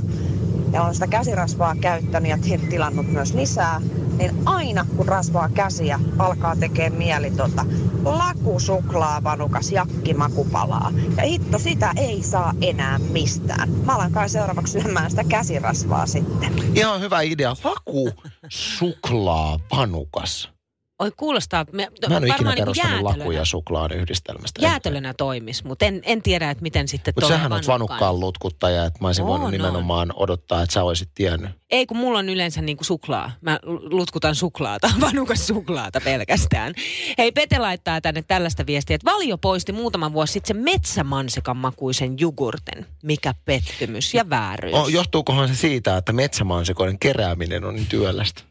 Ja 0.72 0.82
olen 0.82 0.94
sitä 0.94 1.08
käsirasvaa 1.08 1.76
käyttänyt 1.82 2.30
ja 2.30 2.38
ti- 2.38 2.68
tilannut 2.70 3.08
myös 3.08 3.34
lisää. 3.34 3.82
Niin 4.18 4.32
aina 4.46 4.86
kun 4.98 5.08
rasvaa 5.08 5.50
käsiä, 5.50 6.00
alkaa 6.20 6.56
tekee 6.56 6.90
mieli 6.90 7.32
tota 7.32 7.66
lakusuklaavanukas 8.06 9.72
jakkimakupalaa. 9.72 10.92
Ja 11.18 11.24
hitto, 11.24 11.60
sitä 11.60 11.92
ei 11.96 12.24
saa 12.24 12.54
enää 12.62 13.00
mistään. 13.00 13.70
Mä 13.70 13.96
alan 13.96 14.12
kai 14.12 14.30
seuraavaksi 14.30 14.82
syömään 14.82 15.10
sitä 15.10 15.24
käsirasvaa 15.24 16.06
sitten. 16.06 16.54
Ihan 16.76 17.02
hyvä 17.02 17.22
idea. 17.22 17.56
Laku 17.64 18.12
suklaa 18.50 19.60
vanukas. 19.78 20.53
Oi 21.00 21.12
kuulostaa, 21.18 21.66
me, 21.72 21.88
Mä 22.10 22.16
en 22.16 22.24
ole 22.24 22.28
ikinä 22.28 22.34
varmaan 22.34 22.56
niin 22.56 22.62
perustanut 22.66 23.02
lakuja 23.02 23.18
jäätölönä, 23.26 23.46
suklaan 23.46 23.92
yhdistelmästä. 23.92 24.62
jäätölönä 24.62 25.14
toimis, 25.18 25.64
mutta 25.64 25.86
en, 25.86 26.02
en 26.04 26.22
tiedä, 26.22 26.50
että 26.50 26.62
miten 26.62 26.88
sitten 26.88 27.14
Mutta 27.16 27.28
sähän 27.28 27.54
oot 27.54 27.68
vanukkaan. 27.68 28.20
lutkuttaja, 28.20 28.86
että 28.86 29.00
mä 29.02 29.08
olisin 29.08 29.26
voinut 29.26 29.46
On, 29.46 29.52
nimenomaan 29.52 30.14
odottaa, 30.16 30.64
että 30.64 30.74
sä 30.74 30.84
olisit 30.84 31.10
tiennyt. 31.16 31.52
Ei, 31.72 31.86
kun 31.86 31.98
mulla 31.98 32.20
on 32.20 32.30
yleensä 32.30 32.62
niinku 32.62 32.84
suklaa. 32.84 33.32
Mä 33.42 33.60
lutkutan 33.66 34.36
suklaata, 34.36 34.90
vanukas 35.02 35.48
suklaata 35.48 36.02
pelkästään. 36.02 36.74
Hei, 37.18 37.32
Pete 37.32 37.60
laittaa 37.60 38.02
tänne 38.02 38.22
tällaista 38.22 38.66
viestiä, 38.66 38.96
että 38.96 39.12
Valio 39.12 39.38
poisti 39.38 39.72
muutama 39.72 40.14
vuosi 40.14 40.34
sitten 40.34 40.56
sen 40.56 40.64
metsämansikan 40.64 41.58
makuisen 41.58 42.20
jogurten. 42.20 42.86
Mikä 43.04 43.34
pettymys 43.46 44.14
ja 44.14 44.30
vääryys. 44.30 44.76
O, 44.76 44.88
johtuukohan 44.88 45.48
se 45.48 45.56
siitä, 45.56 45.98
että 45.98 46.14
metsämansikoiden 46.14 47.00
kerääminen 47.00 47.64
on 47.66 47.76
niin 47.76 47.88
työlästä? 47.88 48.44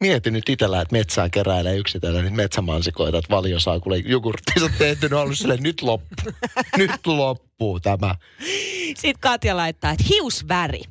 Mieti 0.00 0.30
nyt 0.30 0.48
itsellä, 0.48 0.80
että 0.80 0.92
metsään 0.92 1.30
keräilee 1.30 1.76
yksitellen 1.76 2.22
niitä 2.22 2.36
metsämansikoita, 2.36 3.18
että 3.18 3.34
valio 3.34 3.58
saa 3.58 3.80
kuule 3.80 3.98
jogurttinsa 3.98 4.70
tehty, 4.78 5.06
on 5.06 5.12
ollut 5.12 5.38
silleen, 5.38 5.62
nyt 5.62 5.82
loppu. 5.82 6.14
nyt 6.76 7.06
loppuu 7.06 7.80
tämä. 7.80 8.14
Sitten 8.86 9.20
Katja 9.20 9.56
laittaa, 9.56 9.90
että 9.90 10.04
hiusväri. 10.08 10.82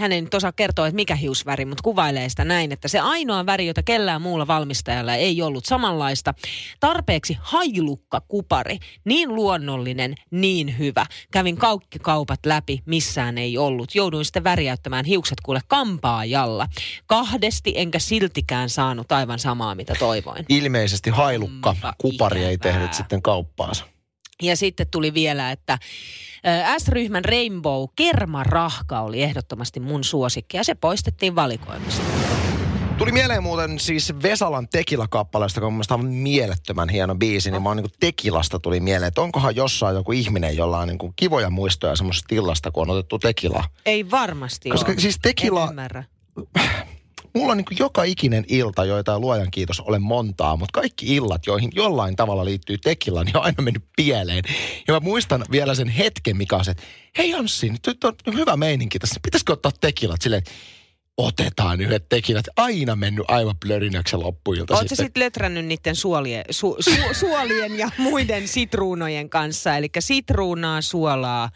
Hän 0.00 0.12
ei 0.12 0.20
nyt 0.20 0.34
osaa 0.34 0.52
kertoa, 0.52 0.86
että 0.86 0.96
mikä 0.96 1.14
hiusväri, 1.14 1.64
mutta 1.64 1.82
kuvailee 1.82 2.28
sitä 2.28 2.44
näin, 2.44 2.72
että 2.72 2.88
se 2.88 3.00
ainoa 3.00 3.46
väri, 3.46 3.66
jota 3.66 3.82
kellään 3.82 4.22
muulla 4.22 4.46
valmistajalla 4.46 5.14
ei 5.14 5.42
ollut 5.42 5.64
samanlaista. 5.64 6.34
Tarpeeksi 6.80 7.36
hailukka 7.40 8.20
kupari, 8.28 8.78
niin 9.04 9.34
luonnollinen, 9.34 10.14
niin 10.30 10.78
hyvä. 10.78 11.06
Kävin 11.30 11.56
kaikki 11.56 11.98
kaupat 11.98 12.46
läpi, 12.46 12.82
missään 12.86 13.38
ei 13.38 13.58
ollut. 13.58 13.94
Jouduin 13.94 14.24
sitten 14.24 14.44
väriäyttämään 14.44 15.04
hiukset 15.04 15.40
kuule 15.40 15.60
kampaajalla. 15.68 16.66
Kahdesti 17.06 17.72
enkä 17.76 17.98
siltikään 17.98 18.68
saanut 18.68 19.12
aivan 19.12 19.38
samaa, 19.38 19.74
mitä 19.74 19.94
toivoin. 19.98 20.44
Ilmeisesti 20.48 21.10
hailukka 21.10 21.70
Onpa 21.70 21.94
kupari 21.98 22.44
ei 22.44 22.58
tehnyt 22.58 22.94
sitten 22.94 23.22
kauppaansa. 23.22 23.84
Ja 24.42 24.56
sitten 24.56 24.86
tuli 24.90 25.14
vielä, 25.14 25.50
että 25.50 25.78
S-ryhmän 26.78 27.24
Rainbow 27.24 27.84
Kermarahka 27.96 29.00
oli 29.00 29.22
ehdottomasti 29.22 29.80
mun 29.80 30.04
suosikki 30.04 30.56
ja 30.56 30.64
se 30.64 30.74
poistettiin 30.74 31.34
valikoimista. 31.34 32.02
Tuli 32.98 33.12
mieleen 33.12 33.42
muuten 33.42 33.78
siis 33.78 34.12
Vesalan 34.22 34.68
Tekila-kappaleesta, 34.68 35.60
on 35.60 35.64
mun 35.64 35.72
mielestä 35.72 35.94
aivan 35.94 36.06
mielettömän 36.06 36.88
hieno 36.88 37.14
biisi, 37.14 37.50
niin 37.50 37.62
mä 37.62 37.68
oon 37.68 37.76
niin 37.76 37.86
Tekilasta 38.00 38.58
tuli 38.58 38.80
mieleen, 38.80 39.08
että 39.08 39.20
onkohan 39.20 39.56
jossain 39.56 39.96
joku 39.96 40.12
ihminen, 40.12 40.56
jolla 40.56 40.78
on 40.78 40.88
niin 40.88 40.98
kuin 40.98 41.12
kivoja 41.16 41.50
muistoja 41.50 41.96
semmoisesta 41.96 42.26
tillasta, 42.28 42.70
kun 42.70 42.82
on 42.82 42.90
otettu 42.90 43.18
Tekilaa. 43.18 43.64
Ei 43.86 44.10
varmasti 44.10 44.70
Koska 44.70 44.92
ole. 44.92 45.00
siis 45.00 45.14
En 45.14 45.20
Tekila, 45.22 45.68
ymmärrä. 45.70 46.04
mulla 47.34 47.50
on 47.50 47.56
niin 47.56 47.64
kuin 47.64 47.78
joka 47.78 48.02
ikinen 48.02 48.44
ilta, 48.48 48.84
joita 48.84 49.20
luojan 49.20 49.50
kiitos 49.50 49.80
ole 49.80 49.98
montaa, 49.98 50.56
mutta 50.56 50.80
kaikki 50.80 51.16
illat, 51.16 51.46
joihin 51.46 51.70
jollain 51.74 52.16
tavalla 52.16 52.44
liittyy 52.44 52.78
tekilla, 52.78 53.24
niin 53.24 53.36
on 53.36 53.42
aina 53.42 53.62
mennyt 53.62 53.84
pieleen. 53.96 54.44
Ja 54.88 54.94
mä 54.94 55.00
muistan 55.00 55.44
vielä 55.50 55.74
sen 55.74 55.88
hetken, 55.88 56.36
mikä 56.36 56.56
on 56.56 56.64
se, 56.64 56.70
että 56.70 56.82
hei 57.18 57.34
Anssi, 57.34 57.70
nyt 57.70 58.04
on 58.04 58.14
hyvä 58.34 58.56
meininki 58.56 58.98
tässä. 58.98 59.20
Pitäisikö 59.22 59.52
ottaa 59.52 59.72
tekilat 59.80 60.22
silleen, 60.22 60.42
otetaan 61.16 61.80
yhdet 61.80 62.08
tekilat. 62.08 62.44
Aina 62.56 62.96
mennyt 62.96 63.24
aivan 63.28 63.54
plörinäksi 63.60 64.16
loppuilta 64.16 64.74
Oletko 64.74 64.88
sitten 64.88 65.06
sit 65.06 65.16
lötrännyt 65.16 65.66
niiden 65.66 65.96
suolien, 65.96 66.44
su, 66.50 66.76
su, 66.80 66.90
suolien 67.12 67.78
ja 67.78 67.90
muiden 67.98 68.48
sitruunojen 68.48 69.30
kanssa? 69.30 69.76
Eli 69.76 69.88
sitruunaa, 69.98 70.80
suolaa 70.80 71.50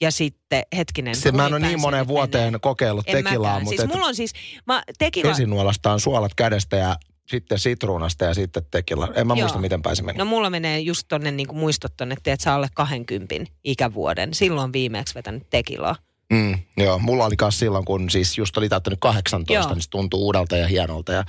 ja 0.00 0.10
sitten, 0.10 0.62
hetkinen. 0.76 1.16
Se 1.16 1.32
mä 1.32 1.46
en 1.46 1.54
ole 1.54 1.66
niin 1.66 1.80
moneen 1.80 2.08
vuoteen 2.08 2.44
menee. 2.44 2.58
kokeillut 2.58 3.08
en 3.08 3.24
tekilaa. 3.24 3.50
Mäkään. 3.50 3.64
Mutta 3.64 3.82
siis 3.82 3.94
mulla 3.94 4.06
on 4.06 4.14
siis, 4.14 4.32
mä 4.66 4.82
tekila... 4.98 5.30
Esinuolastaan 5.30 6.00
suolat 6.00 6.34
kädestä 6.34 6.76
ja 6.76 6.96
sitten 7.28 7.58
sitruunasta 7.58 8.24
ja 8.24 8.34
sitten 8.34 8.66
tekila. 8.70 9.08
En 9.14 9.26
mä 9.26 9.34
Joo. 9.34 9.40
muista, 9.40 9.58
miten 9.58 9.82
pääsi 9.82 10.02
meni. 10.02 10.18
No 10.18 10.24
mulla 10.24 10.50
menee 10.50 10.80
just 10.80 11.02
tonne 11.08 11.30
niin 11.30 11.46
kuin 11.46 11.58
muistot 11.58 11.92
tonne, 11.96 12.16
että 12.26 12.44
sä 12.44 12.54
alle 12.54 12.68
20 12.74 13.34
ikävuoden. 13.64 14.34
Silloin 14.34 14.72
viimeksi 14.72 15.14
vetänyt 15.14 15.50
tekilaa. 15.50 15.96
Mm, 16.32 16.58
joo, 16.76 16.98
mulla 16.98 17.24
oli 17.24 17.34
myös 17.40 17.58
silloin, 17.58 17.84
kun 17.84 18.10
siis 18.10 18.38
just 18.38 18.56
oli 18.56 18.68
täyttänyt 18.68 19.00
18, 19.00 19.52
joo. 19.52 19.74
niin 19.74 19.82
se 19.82 19.90
tuntuu 19.90 20.26
uudelta 20.26 20.56
ja 20.56 20.68
hienolta. 20.68 21.12
Ja 21.12 21.24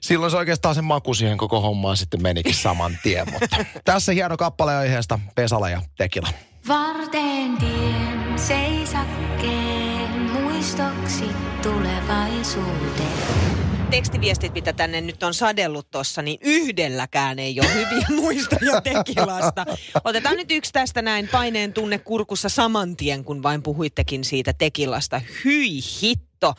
silloin 0.00 0.30
se 0.30 0.36
oikeastaan 0.36 0.74
se 0.74 0.82
maku 0.82 1.14
siihen 1.14 1.38
koko 1.38 1.60
hommaan 1.60 1.96
sitten 1.96 2.22
menikin 2.22 2.54
saman 2.54 2.98
tien. 3.02 3.32
Mutta 3.32 3.56
tässä 3.84 4.12
hieno 4.12 4.36
kappale 4.36 4.76
aiheesta 4.76 5.18
Pesala 5.34 5.70
ja 5.70 5.82
Tekila. 5.98 6.28
Varteen 6.68 7.56
tien 7.56 8.38
seisakkeen 8.38 10.20
muistoksi 10.20 11.24
tulevaisuuteen 11.62 13.48
tekstiviestit, 13.90 14.54
mitä 14.54 14.72
tänne 14.72 15.00
nyt 15.00 15.22
on 15.22 15.34
sadellut 15.34 15.90
tuossa, 15.90 16.22
niin 16.22 16.38
yhdelläkään 16.42 17.38
ei 17.38 17.60
ole 17.60 17.74
hyviä 17.74 18.06
muistoja 18.22 18.80
tekilasta. 18.80 19.66
Otetaan 20.04 20.36
nyt 20.36 20.50
yksi 20.50 20.72
tästä 20.72 21.02
näin 21.02 21.28
paineen 21.28 21.72
tunne 21.72 21.98
kurkussa 21.98 22.48
saman 22.48 22.96
tien, 22.96 23.24
kun 23.24 23.42
vain 23.42 23.62
puhuittekin 23.62 24.24
siitä 24.24 24.52
tekilasta. 24.52 25.20
Hyi 25.44 25.80
hitto. 26.02 26.54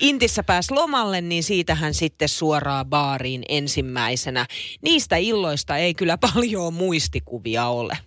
Intissä 0.00 0.42
pääs 0.42 0.70
lomalle, 0.70 1.20
niin 1.20 1.42
siitähän 1.42 1.94
sitten 1.94 2.28
suoraan 2.28 2.86
baariin 2.86 3.42
ensimmäisenä. 3.48 4.46
Niistä 4.82 5.16
illoista 5.16 5.76
ei 5.76 5.94
kyllä 5.94 6.18
paljon 6.34 6.74
muistikuvia 6.74 7.66
ole. 7.66 7.98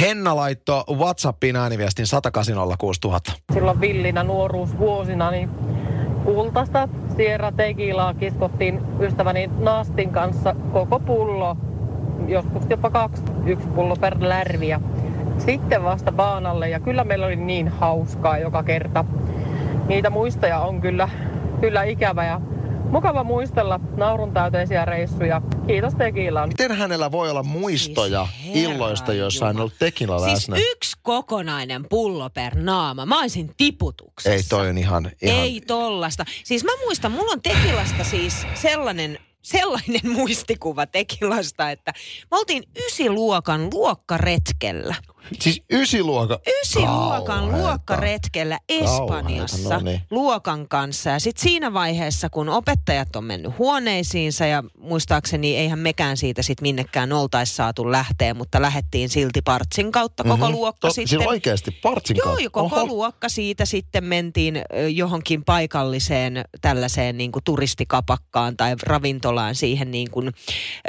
Henna 0.00 0.36
laitto 0.36 0.84
WhatsAppiin 0.98 1.56
ääniviestin 1.56 2.06
1806000. 3.30 3.32
Silloin 3.52 3.80
villinä 3.80 4.22
nuoruusvuosina 4.22 5.30
niin 5.30 5.50
kultasta 6.24 6.88
Sierra 7.16 7.52
Tequilaa 7.52 8.14
kiskottiin 8.14 8.80
ystäväni 9.00 9.50
Nastin 9.58 10.10
kanssa 10.10 10.56
koko 10.72 11.00
pullo, 11.00 11.56
joskus 12.28 12.62
jopa 12.70 12.90
kaksi, 12.90 13.22
yksi 13.46 13.68
pullo 13.68 13.96
per 13.96 14.16
lärvi. 14.20 14.68
Ja 14.68 14.80
sitten 15.38 15.84
vasta 15.84 16.12
baanalle 16.12 16.68
ja 16.68 16.80
kyllä 16.80 17.04
meillä 17.04 17.26
oli 17.26 17.36
niin 17.36 17.68
hauskaa 17.68 18.38
joka 18.38 18.62
kerta. 18.62 19.04
Niitä 19.88 20.10
muistoja 20.10 20.58
on 20.58 20.80
kyllä, 20.80 21.08
kyllä 21.60 21.82
ikävä 21.82 22.24
ja 22.24 22.40
Mukava 22.90 23.24
muistella 23.24 23.80
naurun 23.96 24.32
täyteisiä 24.32 24.84
reissuja. 24.84 25.42
Kiitos 25.66 25.94
Tekilan. 25.94 26.48
Miten 26.48 26.72
hänellä 26.72 27.12
voi 27.12 27.30
olla 27.30 27.42
muistoja 27.42 28.28
siis 28.42 28.56
illoista, 28.56 29.12
joissa 29.12 29.46
hän 29.46 29.56
on 29.56 29.60
ollut 29.60 29.78
Tekila 29.78 30.18
siis 30.18 30.32
läsnä? 30.32 30.56
Siis 30.56 30.68
yksi 30.70 30.96
kokonainen 31.02 31.86
pullo 31.88 32.30
per 32.30 32.54
naama. 32.54 33.06
Mä 33.06 33.20
olisin 33.20 33.50
tiputuksessa. 33.56 34.36
Ei 34.36 34.42
toi 34.48 34.68
on 34.68 34.78
ihan, 34.78 35.10
ihan... 35.22 35.38
Ei 35.38 35.60
tollasta. 35.66 36.24
Siis 36.44 36.64
mä 36.64 36.70
muistan, 36.84 37.12
mulla 37.12 37.32
on 37.32 37.42
Tekilasta 37.42 38.04
siis 38.04 38.46
sellainen 38.54 39.18
sellainen 39.42 40.00
muistikuva 40.18 40.86
Tekilasta, 40.86 41.70
että 41.70 41.92
me 42.30 42.38
oltiin 42.38 42.62
ysiluokan 42.86 43.68
luokkaretkellä. 43.72 44.94
Siis 45.40 45.62
ysiluokan? 45.72 46.38
Ysiluokan 46.62 47.52
luokkaretkellä 47.52 48.58
Espanjassa 48.68 49.74
no 49.74 49.80
niin. 49.80 50.02
luokan 50.10 50.68
kanssa. 50.68 51.10
Ja 51.10 51.20
sitten 51.20 51.42
siinä 51.42 51.72
vaiheessa, 51.72 52.30
kun 52.30 52.48
opettajat 52.48 53.16
on 53.16 53.24
mennyt 53.24 53.58
huoneisiinsa 53.58 54.46
ja 54.46 54.64
muistaakseni 54.78 55.56
eihän 55.56 55.78
mekään 55.78 56.16
siitä 56.16 56.42
sitten 56.42 56.62
minnekään 56.62 57.12
oltaisi 57.12 57.54
saatu 57.54 57.92
lähteä, 57.92 58.34
mutta 58.34 58.62
lähettiin 58.62 59.08
silti 59.08 59.42
partsin 59.42 59.92
kautta 59.92 60.24
koko 60.24 60.36
mm-hmm. 60.36 60.52
luokka 60.52 60.88
to, 60.88 60.92
sitten. 60.94 61.18
Siis 61.18 61.28
oikeasti 61.28 61.70
partsin 61.70 62.16
kautta? 62.16 62.42
Joo, 62.42 62.50
koko 62.50 62.76
Oho. 62.76 62.86
luokka 62.86 63.28
siitä 63.28 63.64
sitten 63.64 64.04
mentiin 64.04 64.62
johonkin 64.94 65.44
paikalliseen 65.44 66.44
tällaiseen 66.60 67.18
niin 67.18 67.32
kuin 67.32 67.44
turistikapakkaan 67.44 68.56
tai 68.56 68.74
ravintolaan 68.82 69.54
siihen 69.54 69.90
niin 69.90 70.10
kuin, 70.10 70.26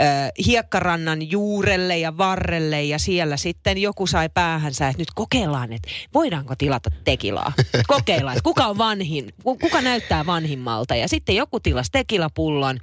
äh, 0.02 0.32
hiekkarannan 0.46 1.32
juurelle 1.32 1.98
ja 1.98 2.18
varrelle 2.18 2.84
ja 2.84 3.00
siellä 3.00 3.38
sitten 3.38 3.78
joku 3.78 4.08
sai 4.08 4.27
sai 4.28 4.34
päähänsä, 4.34 4.88
että 4.88 5.02
nyt 5.02 5.12
kokeillaan, 5.16 5.74
että 5.74 5.90
voidaanko 6.14 6.56
tilata 6.56 6.92
tekilaa. 7.04 7.54
Kokeillaan, 7.88 8.38
että 8.38 8.44
kuka 8.44 8.68
on 8.68 8.78
vanhin, 8.78 9.34
kuka 9.44 9.82
näyttää 9.82 10.26
vanhimmalta. 10.26 10.96
Ja 10.96 11.08
sitten 11.08 11.36
joku 11.36 11.60
tilasi 11.60 11.92
tekilapullon 11.92 12.80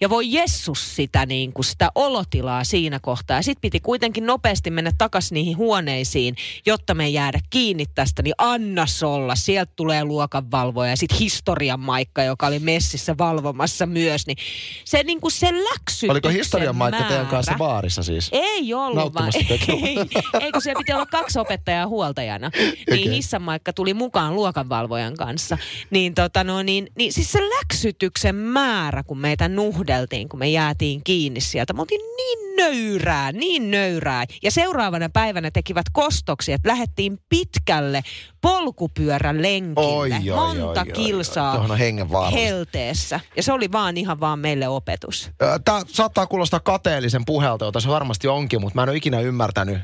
ja 0.00 0.10
voi 0.10 0.32
Jessus 0.32 0.96
sitä, 0.96 1.26
niin 1.26 1.52
kuin 1.52 1.64
sitä 1.64 1.90
olotilaa 1.94 2.64
siinä 2.64 3.00
kohtaa. 3.00 3.36
Ja 3.36 3.42
sitten 3.42 3.60
piti 3.60 3.80
kuitenkin 3.80 4.26
nopeasti 4.26 4.70
mennä 4.70 4.92
takaisin 4.98 5.34
niihin 5.34 5.56
huoneisiin, 5.56 6.36
jotta 6.66 6.94
me 6.94 7.04
ei 7.04 7.12
jäädä 7.12 7.40
kiinni 7.50 7.84
tästä. 7.94 8.22
Niin 8.22 8.34
anna 8.38 8.86
olla, 9.06 9.34
sieltä 9.34 9.72
tulee 9.76 10.04
luokanvalvoja 10.04 10.90
ja 10.90 10.96
sitten 10.96 11.18
historian 11.18 11.80
Maikka, 11.80 12.22
joka 12.22 12.46
oli 12.46 12.58
messissä 12.58 13.14
valvomassa 13.18 13.86
myös. 13.86 14.26
Niin 14.26 14.36
se, 14.84 15.02
niin 15.02 15.20
kuin 15.20 15.32
se 15.32 15.52
läksy. 15.52 16.08
Oliko 16.08 16.28
historian 16.28 16.76
Maikka 16.76 17.02
teidän 17.02 17.26
kanssa 17.26 17.54
baarissa 17.58 18.02
siis? 18.02 18.28
Ei 18.32 18.74
ollut 18.74 19.14
vaan. 19.14 19.32
Ei, 19.68 19.96
ei, 20.40 20.52
kun 20.52 20.62
siellä 20.62 20.78
piti 20.78 20.92
olla 20.92 21.06
kaksi 21.06 21.38
opettajaa 21.38 21.86
huoltajana. 21.86 22.50
Niin 22.90 23.02
okay. 23.02 23.16
Hissan 23.16 23.42
Maikka 23.42 23.72
tuli 23.72 23.94
mukaan 23.94 24.34
luokanvalvojan 24.34 25.16
kanssa. 25.16 25.58
Niin, 25.90 26.14
tota 26.14 26.44
no, 26.44 26.62
niin, 26.62 26.88
niin 26.96 27.12
siis 27.12 27.32
se 27.32 27.38
läksytyksen 27.40 28.34
määrä, 28.34 29.02
kun 29.02 29.18
meitä 29.18 29.48
nuhdettiin 29.48 29.85
suudeltiin, 29.86 30.28
kun 30.28 30.38
me 30.38 30.48
jäätiin 30.48 31.00
kiinni 31.04 31.40
sieltä. 31.40 31.72
Me 31.72 31.80
oltiin 31.80 32.00
niin 32.16 32.56
nöyrää, 32.56 33.32
niin 33.32 33.70
nöyrää. 33.70 34.24
Ja 34.42 34.50
seuraavana 34.50 35.08
päivänä 35.08 35.50
tekivät 35.50 35.86
kostoksia, 35.92 36.54
että 36.54 36.68
lähdettiin 36.68 37.18
pitkälle 37.28 38.02
polkupyörän 38.40 39.42
lenkille. 39.42 39.96
Oi, 39.96 40.10
oi, 40.12 40.56
monta 40.56 40.80
oi, 40.80 40.92
kilsaa 40.92 41.66
oi, 41.68 42.32
helteessä. 42.32 43.20
Ja 43.36 43.42
se 43.42 43.52
oli 43.52 43.72
vaan 43.72 43.96
ihan 43.96 44.20
vaan 44.20 44.38
meille 44.38 44.68
opetus. 44.68 45.30
Tämä 45.64 45.82
saattaa 45.86 46.26
kuulostaa 46.26 46.60
kateellisen 46.60 47.24
puhelta, 47.24 47.64
jota 47.64 47.80
se 47.80 47.88
varmasti 47.88 48.28
onkin, 48.28 48.60
mutta 48.60 48.74
mä 48.74 48.82
en 48.82 48.88
ole 48.88 48.96
ikinä 48.96 49.20
ymmärtänyt 49.20 49.78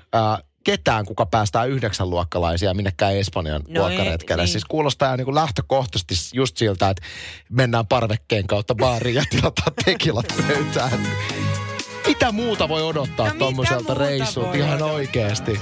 ketään, 0.64 1.06
kuka 1.06 1.26
päästää 1.26 1.64
yhdeksän 1.64 2.10
luokkalaisia 2.10 2.74
minnekään 2.74 3.16
Espanjan 3.16 3.62
no 3.68 3.80
luokkaretkelle. 3.80 4.42
Niin. 4.42 4.52
Siis 4.52 4.64
kuulostaa 4.64 5.16
niin 5.16 5.24
kuin 5.24 5.34
lähtökohtaisesti 5.34 6.14
just 6.32 6.56
siltä, 6.56 6.90
että 6.90 7.02
mennään 7.48 7.86
parvekkeen 7.86 8.46
kautta 8.46 8.74
baariin 8.74 9.16
ja 9.16 9.24
tilataan 9.30 9.72
tekilat 9.84 10.34
pöytään. 10.48 11.00
Mitä 12.06 12.32
muuta 12.32 12.68
voi 12.68 12.82
odottaa 12.82 13.28
no 13.28 13.34
tuommoiselta 13.34 13.94
reissulta 13.94 14.54
ihan 14.54 14.82
oikeasti? 14.82 15.60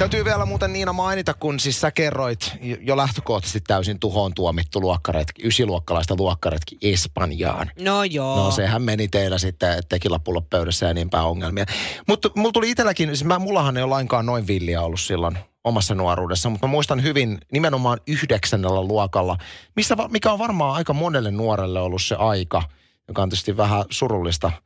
Täytyy 0.00 0.24
vielä 0.24 0.46
muuten 0.46 0.72
Niina 0.72 0.92
mainita, 0.92 1.34
kun 1.34 1.60
siis 1.60 1.80
sä 1.80 1.90
kerroit 1.90 2.52
jo 2.80 2.96
lähtökohtaisesti 2.96 3.60
täysin 3.60 4.00
tuhoon 4.00 4.34
tuomittu 4.34 4.80
luokkaretki, 4.80 5.42
ysiluokkalaista 5.46 6.14
luokkaretki 6.18 6.78
Espanjaan. 6.82 7.70
No 7.78 8.04
joo. 8.04 8.36
No 8.36 8.50
sehän 8.50 8.82
meni 8.82 9.08
teillä 9.08 9.38
sitten 9.38 9.82
tekilapullo 9.88 10.40
pöydässä 10.40 10.86
ja 10.86 10.94
niin 10.94 11.10
päin 11.10 11.24
ongelmia. 11.24 11.64
Mutta 12.08 12.30
mulla 12.36 12.52
tuli 12.52 12.70
itselläkin, 12.70 13.08
siis 13.08 13.24
mä, 13.24 13.38
mullahan 13.38 13.76
ei 13.76 13.82
ole 13.82 13.90
lainkaan 13.90 14.26
noin 14.26 14.46
villiä 14.46 14.82
ollut 14.82 15.00
silloin 15.00 15.38
omassa 15.64 15.94
nuoruudessa, 15.94 16.50
mutta 16.50 16.66
mä 16.66 16.70
muistan 16.70 17.02
hyvin 17.02 17.38
nimenomaan 17.52 17.98
yhdeksännellä 18.06 18.82
luokalla, 18.82 19.36
missä, 19.76 19.96
mikä 20.10 20.32
on 20.32 20.38
varmaan 20.38 20.76
aika 20.76 20.92
monelle 20.92 21.30
nuorelle 21.30 21.80
ollut 21.80 22.02
se 22.02 22.14
aika, 22.14 22.62
joka 23.08 23.22
on 23.22 23.28
tietysti 23.28 23.56
vähän 23.56 23.84
surullista– 23.90 24.52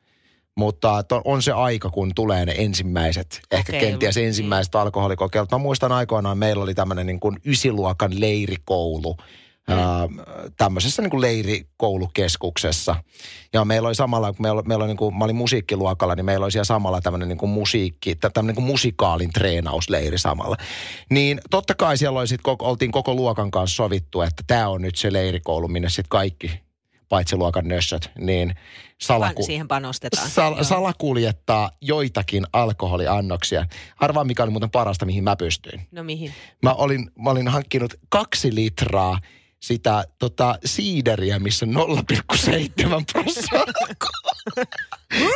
mutta 0.56 1.04
on 1.24 1.42
se 1.42 1.52
aika, 1.52 1.90
kun 1.90 2.12
tulee 2.14 2.46
ne 2.46 2.54
ensimmäiset, 2.58 3.40
ehkä 3.50 3.72
Kokeilu. 3.72 3.90
kenties 3.90 4.16
ensimmäiset 4.16 4.74
alkoholikokeilut. 4.74 5.50
Mä 5.50 5.58
muistan 5.58 5.92
aikoinaan, 5.92 6.38
meillä 6.38 6.62
oli 6.62 6.74
tämmöinen 6.74 7.06
niin 7.06 7.20
kuin 7.20 7.36
ysiluokan 7.44 8.20
leirikoulu, 8.20 9.16
mm. 9.68 9.74
ää, 9.74 10.08
tämmöisessä 10.56 11.02
niin 11.02 11.10
kuin 11.10 11.20
leirikoulukeskuksessa. 11.20 12.96
Ja 13.52 13.64
meillä 13.64 13.88
oli 13.88 13.94
samalla, 13.94 14.32
kun 14.32 14.42
meillä, 14.42 14.62
meillä 14.62 14.82
oli 14.82 14.88
niin 14.88 14.96
kuin, 14.96 15.16
mä 15.18 15.24
olin 15.24 15.36
musiikkiluokalla, 15.36 16.14
niin 16.14 16.26
meillä 16.26 16.44
oli 16.44 16.52
siellä 16.52 16.64
samalla 16.64 17.00
tämmöinen 17.00 17.28
niin 17.28 17.38
kuin 17.38 17.50
musiikki, 17.50 18.14
tämmöinen 18.14 18.46
niin 18.46 18.54
kuin 18.54 18.64
musikaalin 18.64 19.32
treenausleiri 19.32 20.18
samalla. 20.18 20.56
Niin 21.10 21.40
totta 21.50 21.74
kai 21.74 21.98
siellä 21.98 22.20
oli 22.20 22.28
sit, 22.28 22.40
oltiin 22.58 22.92
koko 22.92 23.14
luokan 23.14 23.50
kanssa 23.50 23.76
sovittu, 23.76 24.22
että 24.22 24.42
tämä 24.46 24.68
on 24.68 24.82
nyt 24.82 24.96
se 24.96 25.12
leirikoulu, 25.12 25.68
minne 25.68 25.88
sitten 25.88 26.08
kaikki 26.08 26.64
paitsi 27.14 27.36
luokan 27.36 27.68
nössöt, 27.68 28.10
niin 28.18 28.54
salaku- 28.98 29.42
siihen 29.42 29.68
panostetaan. 29.68 30.28
Sal- 30.30 30.64
salakuljettaa 30.64 31.70
joitakin 31.80 32.44
alkoholiannoksia. 32.52 33.66
Arvaa, 33.96 34.24
mikä 34.24 34.42
oli 34.42 34.50
muuten 34.50 34.70
parasta, 34.70 35.06
mihin 35.06 35.24
mä 35.24 35.36
pystyin. 35.36 35.86
No 35.92 36.02
mihin? 36.04 36.32
Mä 36.62 36.72
olin, 36.72 37.10
mä 37.18 37.30
olin 37.30 37.48
hankkinut 37.48 37.94
kaksi 38.08 38.54
litraa 38.54 39.18
sitä 39.60 40.04
tota, 40.18 40.58
siideriä, 40.64 41.38
missä 41.38 41.66
on 41.66 41.74
0,7 41.74 43.04
prosenttia. 43.12 43.60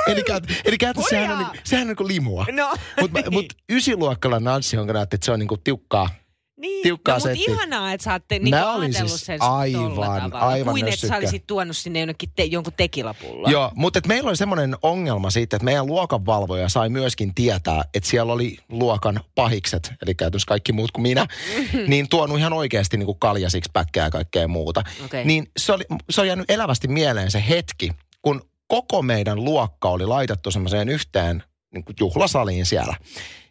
eli, 0.06 0.22
käyt- 0.22 0.60
eli 0.64 0.78
käytännössä 0.78 1.16
sehän 1.16 1.38
on, 1.38 1.46
sehän 1.64 1.82
on 1.82 1.88
niinku 1.88 2.06
limua. 2.08 2.46
No, 2.52 2.74
Mutta 3.00 3.30
mut 3.30 3.46
ysiluokkalla 3.70 4.40
Nansi, 4.40 4.76
jonka 4.76 4.92
näette, 4.92 5.14
että 5.14 5.24
se 5.24 5.32
on 5.32 5.38
niinku 5.38 5.56
tiukkaa. 5.56 6.10
Niin. 6.58 6.82
tiukkaa 6.82 7.18
no, 7.18 7.24
mutta 7.24 7.52
ihanaa, 7.52 7.92
että 7.92 8.04
sä 8.04 8.12
ootte 8.12 8.38
Mä 8.38 8.72
olin 8.72 8.84
ajatellut 8.84 9.10
siis 9.10 9.26
sen 9.26 9.42
aivan- 9.42 9.90
tavalla, 9.90 10.38
aivan 10.38 10.72
kuin 10.72 10.88
että 10.88 11.08
sä 11.08 11.16
olisit 11.16 11.46
tuonut 11.46 11.76
sinne 11.76 11.98
jonnekin 11.98 12.30
te, 12.36 12.44
jonkun 12.44 12.72
tekilapulla. 12.76 13.50
Joo, 13.50 13.72
mutta 13.74 13.98
et 13.98 14.06
meillä 14.06 14.28
oli 14.28 14.36
semmoinen 14.36 14.76
ongelma 14.82 15.30
siitä, 15.30 15.56
että 15.56 15.64
meidän 15.64 15.86
luokanvalvoja 15.86 16.68
sai 16.68 16.88
myöskin 16.88 17.34
tietää, 17.34 17.82
että 17.94 18.10
siellä 18.10 18.32
oli 18.32 18.56
luokan 18.68 19.20
pahikset, 19.34 19.92
eli 20.02 20.14
käytännössä 20.14 20.48
kaikki 20.48 20.72
muut 20.72 20.90
kuin 20.90 21.02
minä, 21.02 21.26
niin 21.86 22.08
tuonut 22.08 22.38
ihan 22.38 22.52
oikeasti 22.52 22.96
niin 22.96 23.06
kuin 23.06 23.18
kaljasiksi 23.18 23.70
päkkää 23.72 24.06
ja 24.06 24.10
kaikkea 24.10 24.48
muuta. 24.48 24.82
Okei. 25.04 25.24
Niin 25.24 25.50
se, 25.56 25.72
oli, 25.72 25.84
se 26.10 26.20
on 26.20 26.26
jäänyt 26.26 26.50
elävästi 26.50 26.88
mieleen 26.88 27.30
se 27.30 27.44
hetki, 27.48 27.92
kun 28.22 28.42
koko 28.68 29.02
meidän 29.02 29.44
luokka 29.44 29.88
oli 29.88 30.06
laitettu 30.06 30.50
semmoiseen 30.50 30.88
yhteen 30.88 31.42
niin 31.74 31.84
kuin 31.84 31.96
juhlasaliin 32.00 32.66
siellä. 32.66 32.96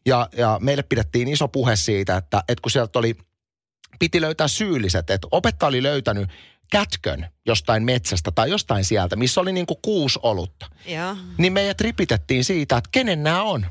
Ja, 0.06 0.30
ja 0.38 0.58
meille 0.62 0.84
pidettiin 0.84 1.28
iso 1.28 1.48
puhe 1.48 1.76
siitä, 1.76 2.18
että, 2.18 2.44
että 2.50 2.62
kun 2.62 2.72
sieltä 2.72 3.00
oli, 3.00 3.16
piti 4.00 4.22
löytää 4.22 4.48
syylliset, 4.48 5.10
että 5.10 5.28
opettaja 5.32 5.68
oli 5.68 5.84
löytänyt 5.84 6.30
kätkön 6.72 7.28
jostain 7.46 7.84
metsästä 7.84 8.32
tai 8.32 8.50
jostain 8.50 8.86
sieltä, 8.86 9.16
missä 9.16 9.42
oli 9.42 9.54
niin 9.54 9.66
kuin 9.66 9.80
kuusi 9.82 10.20
olutta. 10.24 10.66
Joo. 10.86 11.18
Niin 11.38 11.54
meidät 11.54 11.82
ripitettiin 11.82 12.44
siitä, 12.44 12.78
että 12.78 12.90
kenen 12.92 13.24
nämä 13.24 13.44
on. 13.44 13.66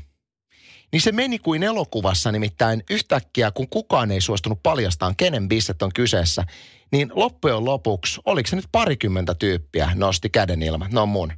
Niin 0.91 1.01
se 1.01 1.11
meni 1.11 1.39
kuin 1.39 1.63
elokuvassa 1.63 2.31
nimittäin 2.31 2.83
yhtäkkiä, 2.89 3.51
kun 3.51 3.69
kukaan 3.69 4.11
ei 4.11 4.21
suostunut 4.21 4.63
paljastamaan, 4.63 5.15
kenen 5.15 5.49
bisset 5.49 5.81
on 5.81 5.93
kyseessä, 5.93 6.43
niin 6.91 7.11
loppujen 7.13 7.65
lopuksi, 7.65 8.21
oliko 8.25 8.47
se 8.47 8.55
nyt 8.55 8.67
parikymmentä 8.71 9.35
tyyppiä, 9.35 9.91
nosti 9.95 10.29
käden 10.29 10.63
ilman, 10.63 10.89
no 10.91 11.05
mun. 11.05 11.33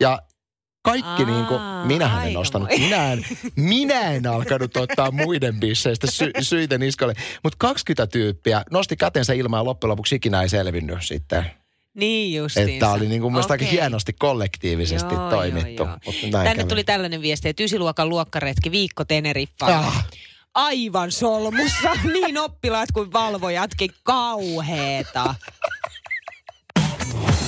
Ja 0.00 0.22
kaikki 0.86 1.22
Aa, 1.22 1.30
niin 1.30 1.46
kuin, 1.46 1.60
minähän 1.84 2.18
en 2.18 2.26
aika 2.26 2.38
nostanut, 2.38 2.68
moi. 2.68 2.78
minä 2.78 3.12
en, 3.12 3.26
minä 3.56 4.00
en 4.00 4.26
alkanut 4.26 4.76
ottaa 4.76 5.10
muiden 5.10 5.60
bisseistä 5.60 6.06
sy, 6.10 6.30
syitä 6.40 6.78
niskalle. 6.78 7.14
Mutta 7.42 7.56
20 7.58 8.06
tyyppiä 8.06 8.62
nosti 8.70 8.96
kätensä 8.96 9.32
ilmaan 9.32 9.60
ja 9.60 9.64
loppujen 9.64 9.90
lopuksi 9.90 10.14
ikinä 10.14 10.42
ei 10.42 10.48
selvinnyt 10.48 10.98
sitten. 11.00 11.50
Niin 11.94 12.36
justiinsa. 12.38 12.72
Että 12.72 12.90
oli 12.90 13.08
niin 13.08 13.20
kuin 13.20 13.32
mielestäni 13.32 13.64
aika 13.64 13.72
hienosti 13.72 14.12
kollektiivisesti 14.12 15.14
Joo, 15.14 15.30
toimittu. 15.30 15.82
joo, 15.82 15.98
joo. 16.22 16.30
Tänne 16.32 16.54
kävi. 16.54 16.68
tuli 16.68 16.84
tällainen 16.84 17.22
viesti, 17.22 17.48
että 17.48 17.62
ysiluokan 17.62 18.08
luokkaretki 18.08 18.70
viikko 18.70 19.04
Teneriffaan. 19.04 19.74
Ah. 19.74 20.06
Aivan 20.54 21.12
solmussa. 21.12 21.90
niin 22.12 22.38
oppilaat 22.38 22.88
kuin 22.94 23.12
valvojatkin. 23.12 23.90
Kauheeta. 24.02 25.34